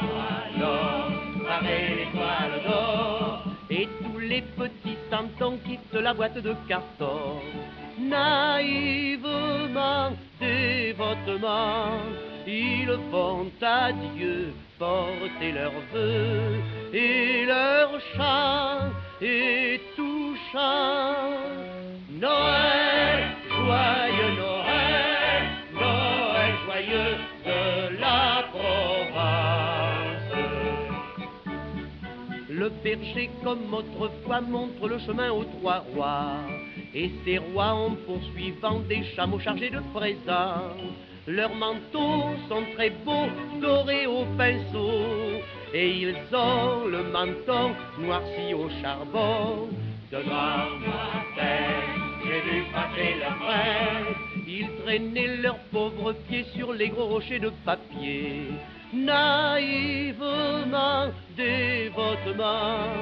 [0.56, 1.10] alors,
[1.46, 3.44] paraît l'étoile d'or.
[3.68, 7.40] Et tous les petits santons quittent la boîte de carton.
[7.98, 9.32] Naïvement,
[10.40, 11.98] dévotement,
[12.46, 16.60] ils font adieu, porter leurs vœux
[16.92, 18.90] et leurs chants
[19.20, 21.14] et touchant.
[22.10, 25.42] Noël, joyeux Noël,
[25.72, 27.16] Noël joyeux
[27.46, 29.94] de la Provence.
[32.48, 36.36] Le berger, comme autrefois, montre le chemin aux trois rois.
[36.94, 40.76] Et ces rois ont poursuivant des chameaux chargés de présents.
[41.26, 43.28] Leurs manteaux sont très beaux,
[43.60, 45.40] dorés au pinceau.
[45.72, 49.68] Et ils ont le menton noirci au charbon.
[50.12, 51.84] Devant ma tête,
[52.24, 54.14] j'ai vu passer leurs frères.
[54.46, 58.50] Ils traînaient leurs pauvres pieds sur les gros rochers de papier.
[58.92, 60.30] Naïvement,
[61.36, 62.92] dévotement,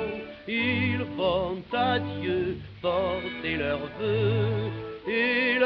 [0.46, 4.70] ils font adieu, porter leurs vœux
[5.08, 5.58] et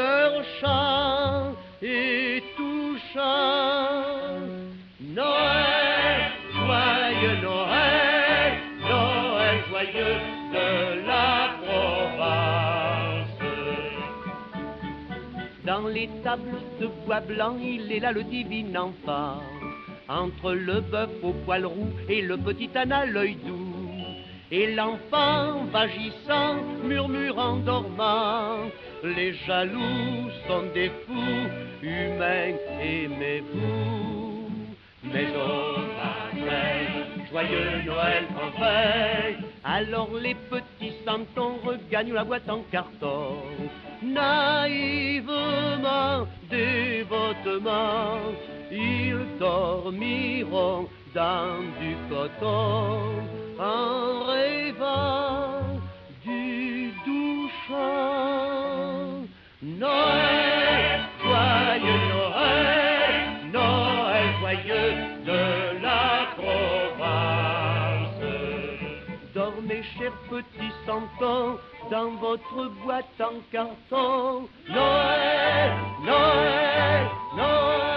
[1.81, 2.46] et touchant.
[3.17, 4.45] Noël,
[6.53, 8.53] joyeux Noël,
[8.87, 10.17] Noël joyeux
[10.53, 10.69] de
[11.07, 13.39] la Provence.
[15.65, 19.41] Dans les tables de bois blanc, il est là le divin enfant.
[20.07, 23.73] Entre le bœuf au poil roux et le petit âne à l'œil doux.
[24.51, 28.69] Et l'enfant vagissant, murmurant, dormant.
[29.03, 31.49] Les jaloux sont des fous,
[31.81, 34.49] humains, aimez-vous.
[35.03, 35.77] Mais au
[37.31, 39.37] joyeux Noël en veille.
[39.63, 43.35] Alors les petits santons regagnent la boîte en carton.
[44.01, 45.35] Naïvement,
[46.49, 48.19] dévotement,
[48.71, 52.99] ils dormiront dans du coton
[53.59, 55.66] en rêvant
[57.69, 59.27] Noël,
[61.21, 63.15] joyeux Noël,
[63.51, 64.93] Noël joyeux
[65.25, 68.23] de la Provence.
[69.35, 71.57] Dormez, chers petits santons,
[71.91, 74.47] dans votre boîte en carton.
[74.69, 75.71] Noël,
[76.05, 77.87] Noël, Noël.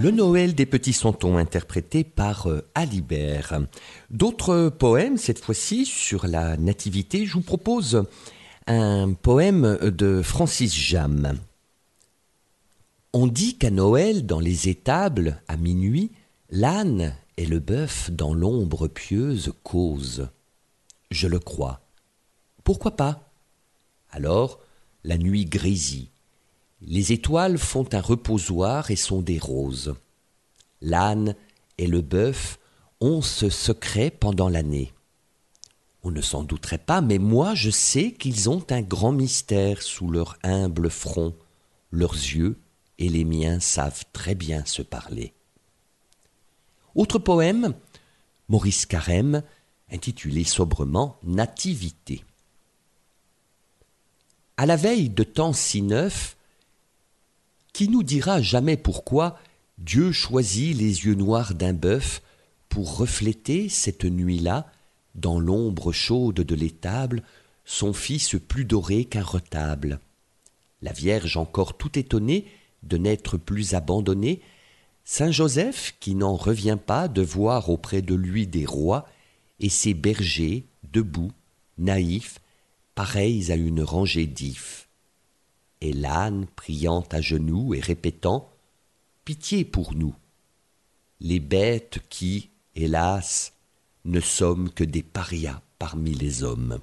[0.00, 3.62] Le Noël des petits santons interprété par euh, Alibert.
[4.10, 8.04] D'autres poèmes, cette fois-ci sur la nativité, je vous propose
[8.68, 11.36] un poème de Francis Jam.
[13.12, 16.12] On dit qu'à Noël, dans les étables, à minuit,
[16.48, 20.28] l'âne et le bœuf dans l'ombre pieuse causent.
[21.10, 21.80] Je le crois.
[22.62, 23.32] Pourquoi pas?
[24.12, 24.60] Alors,
[25.02, 26.10] la nuit grésille.
[26.80, 29.96] Les étoiles font un reposoir et sont des roses.
[30.80, 31.34] L'âne
[31.76, 32.58] et le bœuf
[33.00, 34.92] ont ce secret pendant l'année.
[36.04, 40.08] On ne s'en douterait pas, mais moi je sais qu'ils ont un grand mystère sous
[40.08, 41.34] leur humble front.
[41.90, 42.56] Leurs yeux
[42.98, 45.32] et les miens savent très bien se parler.
[46.94, 47.74] Autre poème,
[48.48, 49.42] Maurice Carême,
[49.90, 52.24] intitulé sobrement Nativité.
[54.56, 56.37] À la veille de temps si neuf,
[57.78, 59.38] qui nous dira jamais pourquoi
[59.78, 62.22] Dieu choisit les yeux noirs d'un bœuf
[62.68, 64.66] pour refléter cette nuit-là,
[65.14, 67.22] dans l'ombre chaude de l'étable,
[67.64, 70.00] son fils plus doré qu'un retable.
[70.82, 72.46] La Vierge encore tout étonnée
[72.82, 74.40] de n'être plus abandonnée,
[75.04, 79.06] Saint Joseph qui n'en revient pas de voir auprès de lui des rois
[79.60, 81.30] et ses bergers debout,
[81.78, 82.40] naïfs,
[82.96, 84.87] pareils à une rangée d'ifs.
[85.80, 88.50] Et l'âne priant à genoux et répétant
[89.24, 90.14] Pitié pour nous,
[91.20, 93.52] les bêtes qui, hélas,
[94.06, 96.80] ne sommes que des parias parmi les hommes.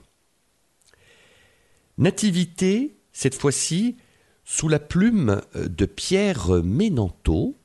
[1.97, 3.97] Nativité, cette fois-ci,
[4.43, 7.57] sous la plume de Pierre Ménanteau,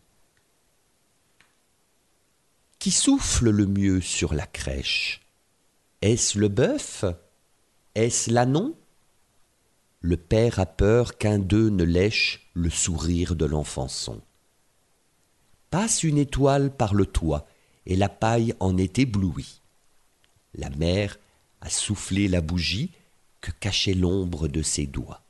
[2.78, 5.20] qui souffle le mieux sur la crèche.
[6.00, 7.04] Est-ce le bœuf?
[7.94, 8.74] Est-ce l'anon
[10.00, 14.20] Le père a peur qu'un d'eux ne lèche le sourire de l'enfançon.
[15.70, 17.46] Passe une étoile par le toit,
[17.86, 19.60] et la paille en est éblouie.
[20.54, 21.18] La mère
[21.60, 22.90] a soufflé la bougie
[23.40, 25.22] que cachait l'ombre de ses doigts.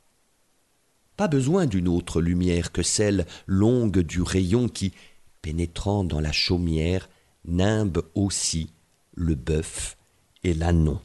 [1.17, 4.93] Pas besoin d'une autre lumière que celle longue du rayon qui,
[5.41, 7.09] pénétrant dans la chaumière,
[7.45, 8.71] nimbe aussi
[9.13, 9.97] le bœuf
[10.43, 11.01] et l'anon.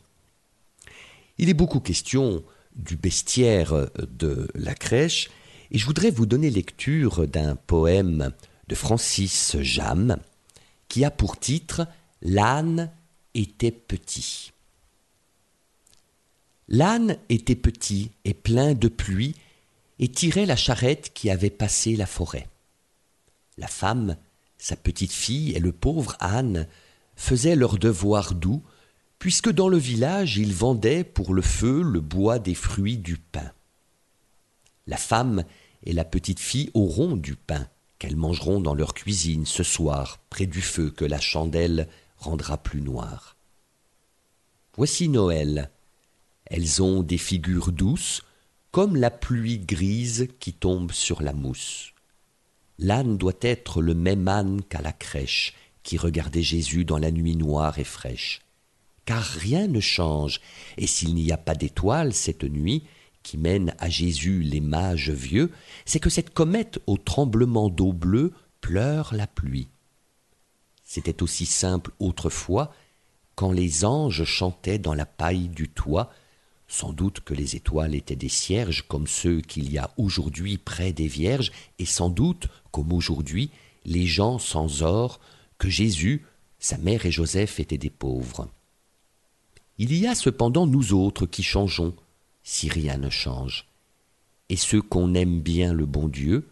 [1.39, 2.43] Il est beaucoup question
[2.77, 5.31] du bestiaire de la crèche,
[5.71, 8.33] et je voudrais vous donner lecture d'un poème
[8.69, 10.19] de Francis Jamme,
[10.89, 11.87] qui a pour titre
[12.23, 12.91] L'âne
[13.35, 14.53] était petit.
[16.69, 19.35] L'âne était petit et plein de pluie,
[19.99, 22.49] et tirait la charrette qui avait passé la forêt.
[23.57, 24.17] La femme,
[24.59, 26.67] sa petite fille et le pauvre âne
[27.15, 28.63] faisaient leur devoir doux,
[29.19, 33.53] puisque dans le village ils vendaient pour le feu le bois des fruits du pain.
[34.87, 35.45] La femme
[35.83, 40.47] et la petite fille auront du pain, qu'elles mangeront dans leur cuisine ce soir, près
[40.47, 41.89] du feu que la chandelle
[42.19, 43.37] rendra plus noir.
[44.77, 45.71] Voici Noël.
[46.45, 48.23] Elles ont des figures douces,
[48.71, 51.93] comme la pluie grise qui tombe sur la mousse.
[52.79, 57.37] L'âne doit être le même âne qu'à la crèche, qui regardait Jésus dans la nuit
[57.37, 58.43] noire et fraîche.
[59.07, 60.41] Car rien ne change,
[60.77, 62.85] et s'il n'y a pas d'étoile cette nuit,
[63.23, 65.51] qui mène à Jésus les mages vieux,
[65.85, 69.69] c'est que cette comète au tremblement d'eau bleue pleure la pluie.
[70.85, 72.73] C'était aussi simple autrefois,
[73.35, 76.11] quand les anges chantaient dans la paille du toit,
[76.69, 80.93] sans doute que les étoiles étaient des cierges comme ceux qu'il y a aujourd'hui près
[80.93, 83.51] des vierges, et sans doute, comme aujourd'hui,
[83.85, 85.21] les gens sans or,
[85.59, 86.25] que Jésus,
[86.59, 88.49] sa mère et Joseph étaient des pauvres.
[89.79, 91.95] Il y a cependant nous autres qui changeons,
[92.43, 93.67] si rien ne change.
[94.49, 96.49] Et ceux qu'on aime bien le bon Dieu,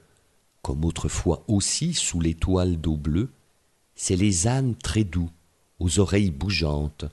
[0.60, 3.30] comme autrefois aussi sous l'étoile d'eau bleue,
[3.94, 5.30] c'est les ânes très doux,
[5.78, 7.06] aux oreilles bougeantes,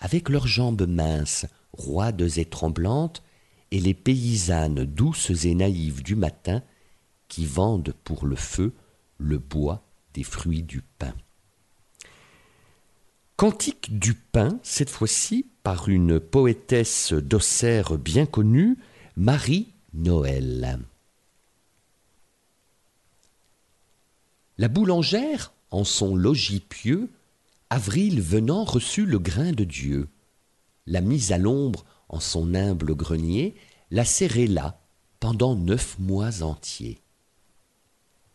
[0.00, 3.22] avec leurs jambes minces, roides et tremblantes,
[3.70, 6.62] et les paysannes douces et naïves du matin,
[7.28, 8.74] qui vendent pour le feu
[9.18, 9.84] le bois
[10.14, 11.14] des fruits du pain.
[13.42, 18.78] Cantique du pain, cette fois-ci par une poétesse d'Auxerre bien connue,
[19.16, 20.78] Marie Noël.
[24.58, 27.10] La boulangère, en son logis pieux,
[27.68, 30.08] avril venant reçut le grain de Dieu,
[30.86, 33.56] la mise à l'ombre en son humble grenier,
[33.90, 34.80] la serré là
[35.18, 37.00] pendant neuf mois entiers.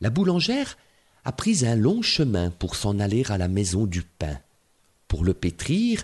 [0.02, 0.78] La boulangère
[1.24, 4.38] a pris un long chemin pour s'en aller à la maison du pain.
[5.08, 6.04] Pour le pétrir,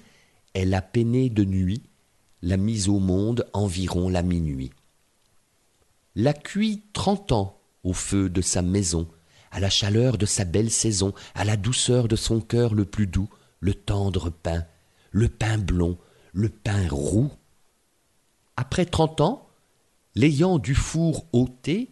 [0.54, 1.84] elle a peiné de nuit,
[2.41, 4.72] l'a mise au monde environ la minuit.
[6.16, 9.08] L'a cuit trente ans au feu de sa maison,
[9.51, 13.08] à la chaleur de sa belle saison, à la douceur de son cœur le plus
[13.08, 13.30] doux,
[13.60, 14.66] le tendre pain,
[15.12, 15.97] le pain blond,
[16.34, 17.32] le pain roux.
[18.56, 19.47] Après trente ans,
[20.16, 21.91] l'ayant du four ôté,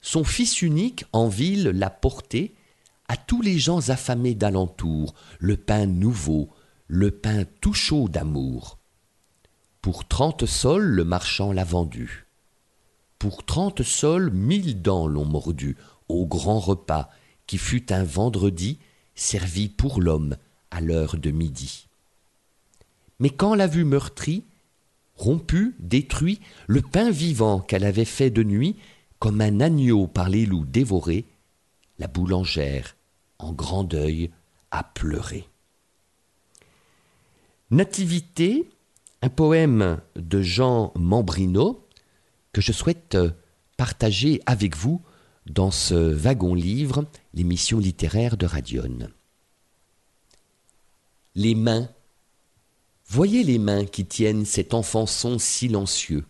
[0.00, 2.54] son fils unique en ville l'a porté
[3.10, 6.48] à tous les gens affamés d'alentour, le pain nouveau,
[6.86, 8.78] le pain tout chaud d'amour.
[9.82, 12.28] Pour trente sols le marchand l'a vendu.
[13.18, 17.10] Pour trente sols mille dents l'ont mordu au grand repas
[17.48, 18.78] qui fut un vendredi
[19.16, 20.36] servi pour l'homme
[20.70, 21.88] à l'heure de midi.
[23.18, 24.44] Mais quand l'a vue meurtrie,
[25.16, 26.38] rompu, détruit,
[26.68, 28.76] le pain vivant qu'elle avait fait de nuit,
[29.18, 31.24] comme un agneau par les loups dévoré,
[31.98, 32.94] la boulangère,
[33.44, 34.30] en grand deuil,
[34.70, 35.48] a pleuré.
[37.70, 38.68] Nativité,
[39.22, 41.86] un poème de Jean Mambrino
[42.52, 43.16] que je souhaite
[43.76, 45.02] partager avec vous
[45.46, 49.08] dans ce wagon livre, l'émission littéraire de Radion.
[51.34, 51.88] Les mains.
[53.06, 56.24] Voyez les mains qui tiennent cet enfançon silencieux.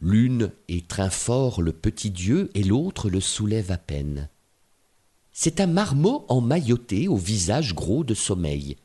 [0.00, 4.28] L'une étreint fort le petit Dieu et l'autre le soulève à peine.
[5.38, 8.78] C'est un marmot emmailloté au visage gros de sommeil.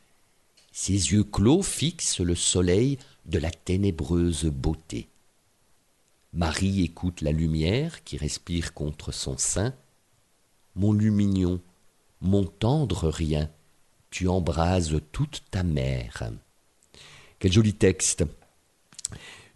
[0.73, 5.07] Ses yeux clos fixent le soleil de la ténébreuse beauté.
[6.33, 9.73] Marie écoute la lumière qui respire contre son sein.
[10.75, 11.61] Mon lumignon,
[12.19, 13.49] mon tendre rien,
[14.09, 16.31] tu embrases toute ta mère.
[17.39, 18.25] Quel joli texte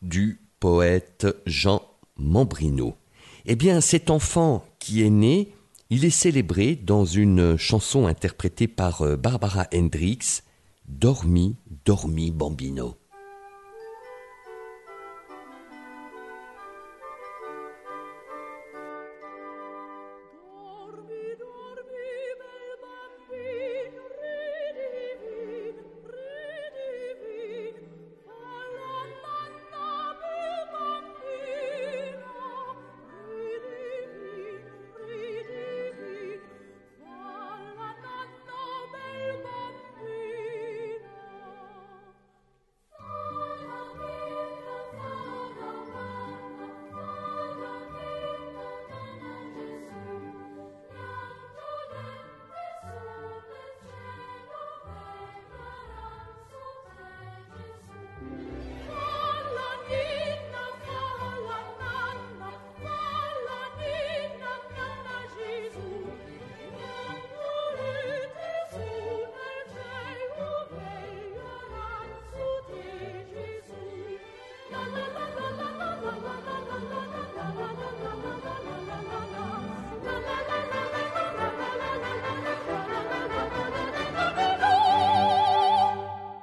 [0.01, 1.85] du poète Jean
[2.15, 2.95] Mambrino.
[3.45, 5.54] Eh bien, cet enfant qui est né,
[5.95, 10.43] il est célébré dans une chanson interprétée par euh, Barbara Hendricks,
[10.89, 12.97] Dormi, dormi, bambino.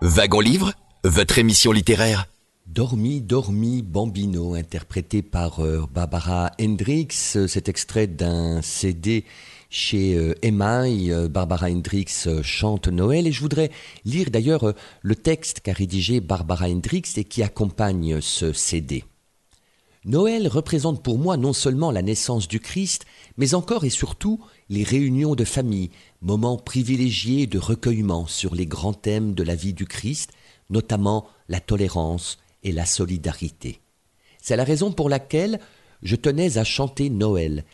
[0.05, 0.72] Wagon Livre,
[1.05, 2.26] votre émission littéraire.
[2.66, 7.12] Dormi, dormi, bambino, interprété par euh, Barbara Hendricks.
[7.12, 9.24] C'est extrait d'un CD
[9.70, 11.12] chez Emaille.
[11.12, 13.28] Euh, Barbara Hendricks euh, chante Noël.
[13.28, 13.70] Et je voudrais
[14.05, 19.05] lire d'ailleurs le texte qu'a rédigé Barbara Hendricks et qui accompagne ce CD.
[20.05, 24.82] Noël représente pour moi non seulement la naissance du Christ, mais encore et surtout les
[24.82, 25.90] réunions de famille,
[26.22, 30.32] moments privilégiés de recueillement sur les grands thèmes de la vie du Christ,
[30.70, 33.80] notamment la tolérance et la solidarité.
[34.40, 35.61] C'est la raison pour laquelle
[36.03, 37.64] je tenais à chanter Noël,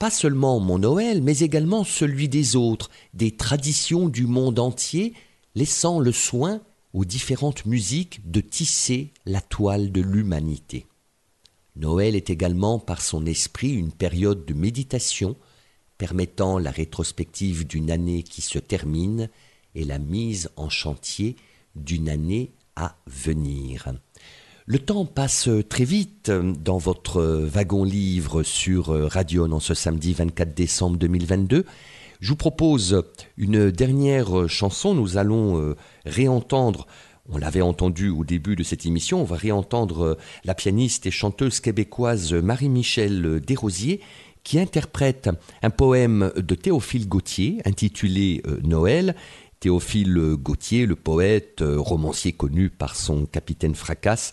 [0.00, 5.14] pas seulement mon Noël, mais également celui des autres, des traditions du monde entier,
[5.54, 6.60] laissant le soin
[6.94, 10.86] aux différentes musiques de tisser la toile de l'humanité.
[11.76, 15.36] Noël est également par son esprit une période de méditation
[15.98, 19.28] permettant la rétrospective d'une année qui se termine
[19.74, 21.36] et la mise en chantier
[21.74, 23.92] d'une année à venir.
[24.66, 30.54] Le temps passe très vite dans votre wagon livre sur Radion en ce samedi 24
[30.54, 31.64] décembre 2022.
[32.20, 33.02] Je vous propose
[33.36, 34.94] une dernière chanson.
[34.94, 36.86] Nous allons euh, réentendre
[37.30, 41.10] on l'avait entendu au début de cette émission, on va réentendre euh, la pianiste et
[41.10, 44.00] chanteuse québécoise Marie-Michel Desrosiers
[44.44, 45.28] qui interprète
[45.62, 49.16] un poème de Théophile Gautier intitulé euh, Noël.
[49.58, 54.32] Théophile Gautier, le poète, euh, romancier connu par son capitaine Fracasse,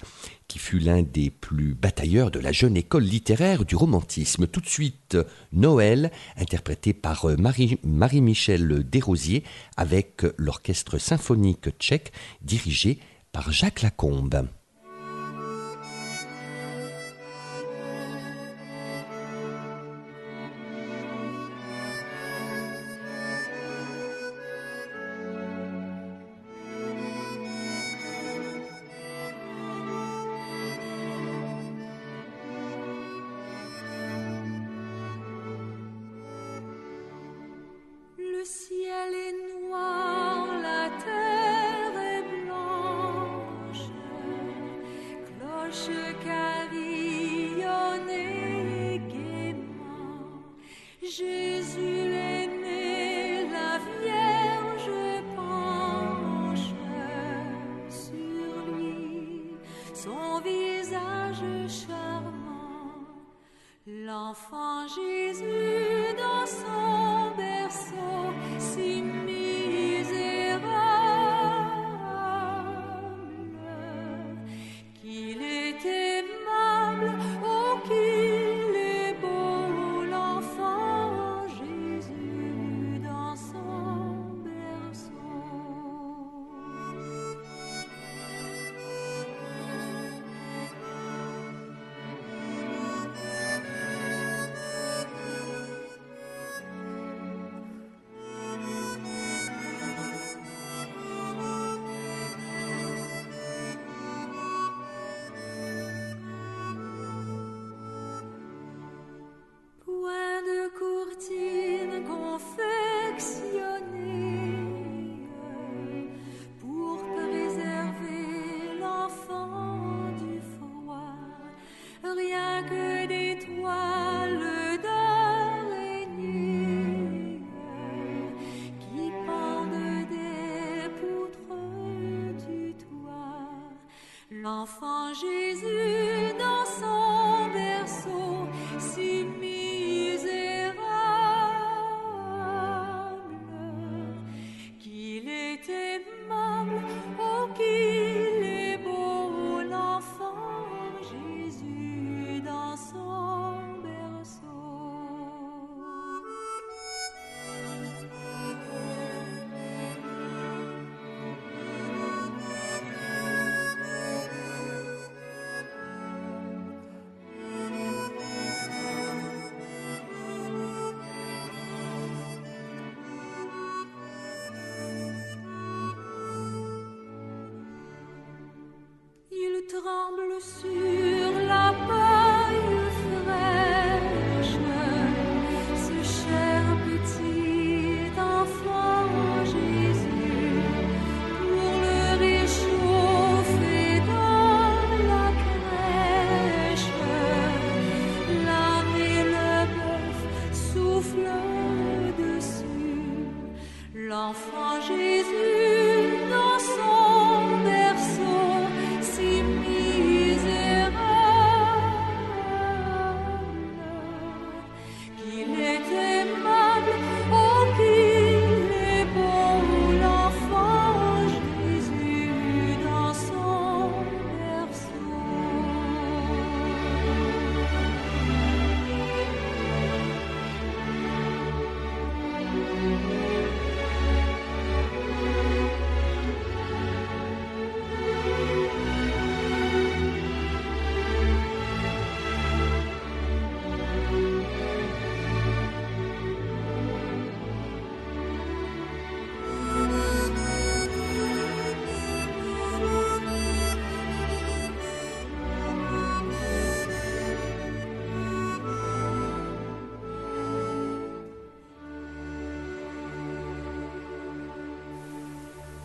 [0.53, 4.45] qui fut l'un des plus batailleurs de la jeune école littéraire du romantisme.
[4.45, 5.17] Tout de suite,
[5.51, 9.43] Noël, interprété par euh, Marie- Marie-Michel Desrosiers,
[9.77, 12.99] avec l'orchestre symphonique tchèque dirigé
[13.31, 14.47] par Jacques Lacombe.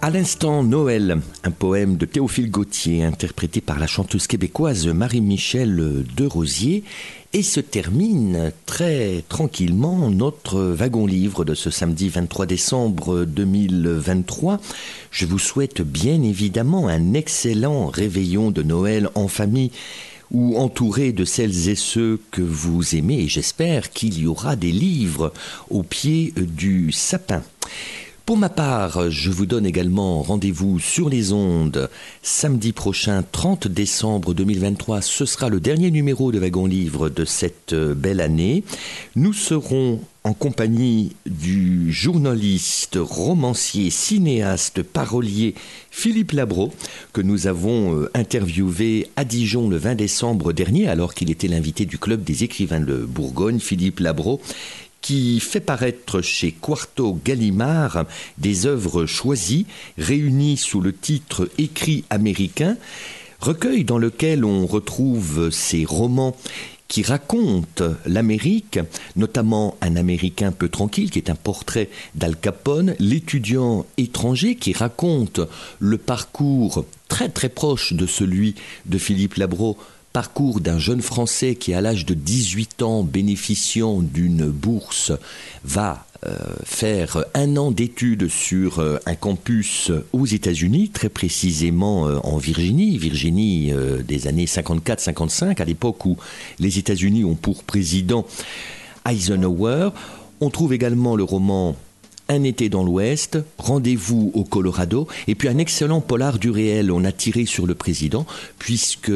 [0.09, 6.24] À l'instant, Noël, un poème de Théophile Gautier, interprété par la chanteuse québécoise Marie-Michel de
[6.24, 6.82] Rosier,
[7.34, 14.62] et se termine très tranquillement notre wagon-livre de ce samedi 23 décembre 2023.
[15.11, 19.72] Je vous souhaite bien évidemment un excellent réveillon de Noël en famille
[20.30, 24.72] ou entouré de celles et ceux que vous aimez, et j'espère qu'il y aura des
[24.72, 25.34] livres
[25.68, 27.42] au pied du sapin.
[28.28, 31.88] Pour ma part, je vous donne également rendez-vous sur les ondes
[32.20, 35.00] samedi prochain, 30 décembre 2023.
[35.00, 38.64] Ce sera le dernier numéro de Wagon Livre de cette euh, belle année.
[39.16, 45.54] Nous serons en compagnie du journaliste, romancier, cinéaste, parolier
[45.90, 46.70] Philippe Labro,
[47.14, 51.86] que nous avons euh, interviewé à Dijon le 20 décembre dernier, alors qu'il était l'invité
[51.86, 53.58] du Club des écrivains de Bourgogne.
[53.58, 54.42] Philippe Labro
[55.01, 58.05] qui fait paraître chez Quarto Gallimard
[58.36, 62.76] des œuvres choisies, réunies sous le titre Écrit américain,
[63.40, 66.36] recueil dans lequel on retrouve ces romans
[66.88, 68.80] qui racontent l'Amérique,
[69.14, 75.40] notamment un Américain peu tranquille, qui est un portrait d'Al Capone, l'étudiant étranger qui raconte
[75.78, 78.55] le parcours très très proche de celui
[78.86, 79.76] de Philippe Labro
[80.18, 85.12] parcours d'un jeune Français qui, à l'âge de 18 ans, bénéficiant d'une bourse,
[85.62, 92.18] va euh, faire un an d'études sur euh, un campus aux États-Unis, très précisément euh,
[92.24, 93.72] en Virginie, Virginie
[94.08, 96.16] des années 54-55, à l'époque où
[96.58, 98.26] les États-Unis ont pour président
[99.08, 99.90] Eisenhower.
[100.40, 101.76] On trouve également le roman
[102.28, 106.90] un été dans l'Ouest, Rendez-vous au Colorado, et puis un excellent polar du réel.
[106.90, 108.26] On a tiré sur le président,
[108.58, 109.12] puisque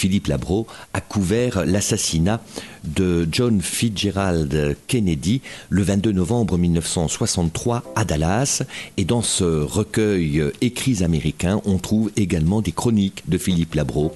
[0.00, 2.40] Philippe Labro a couvert l'assassinat
[2.84, 8.62] de John Fitzgerald Kennedy le 22 novembre 1963 à Dallas.
[8.96, 14.12] Et dans ce recueil Écrits américains, on trouve également des chroniques de Philippe Labro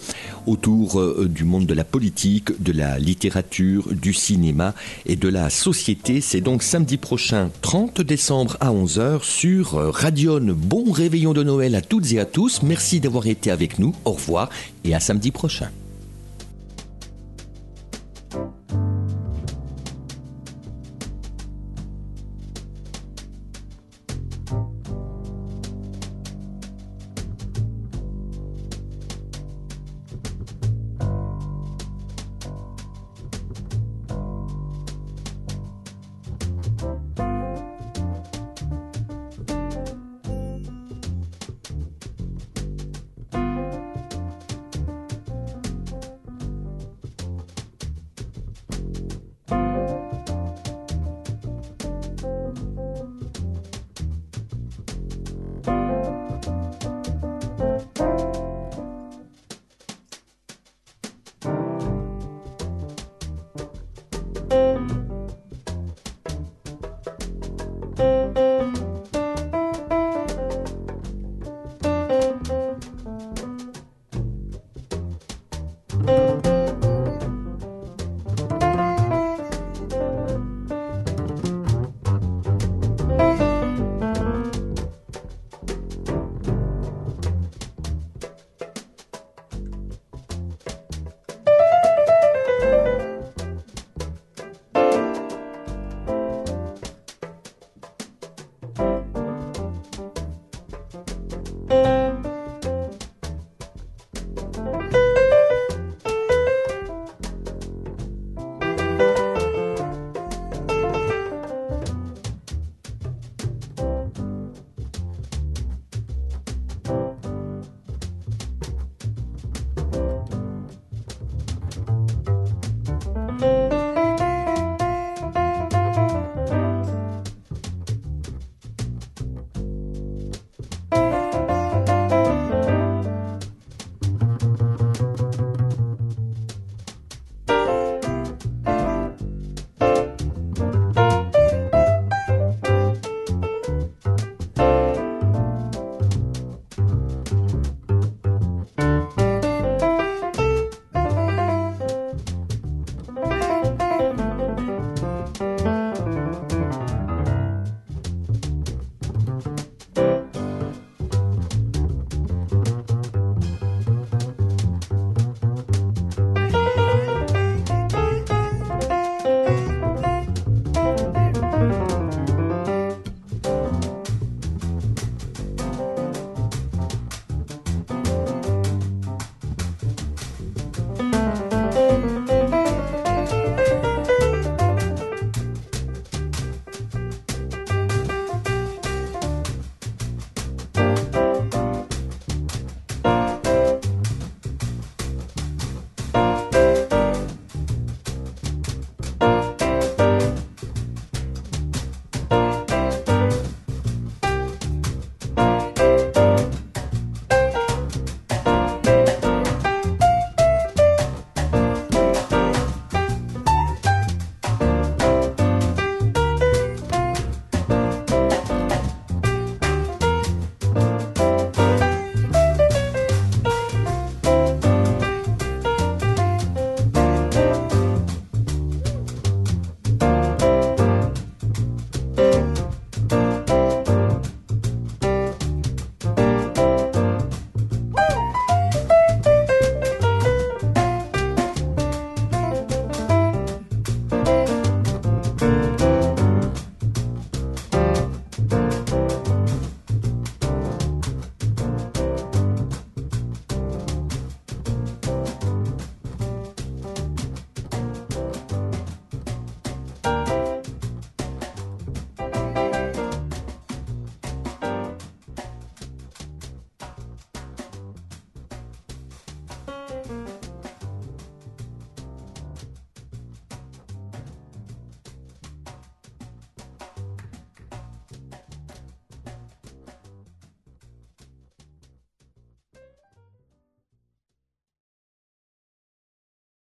[0.46, 4.74] autour euh, du monde de la politique, de la littérature, du cinéma
[5.06, 6.20] et de la société.
[6.20, 10.40] C'est donc samedi prochain, 30 décembre à 11h sur euh, Radion.
[10.56, 12.62] Bon réveillon de Noël à toutes et à tous.
[12.62, 13.94] Merci d'avoir été avec nous.
[14.04, 14.50] Au revoir
[14.84, 15.70] et à samedi prochain.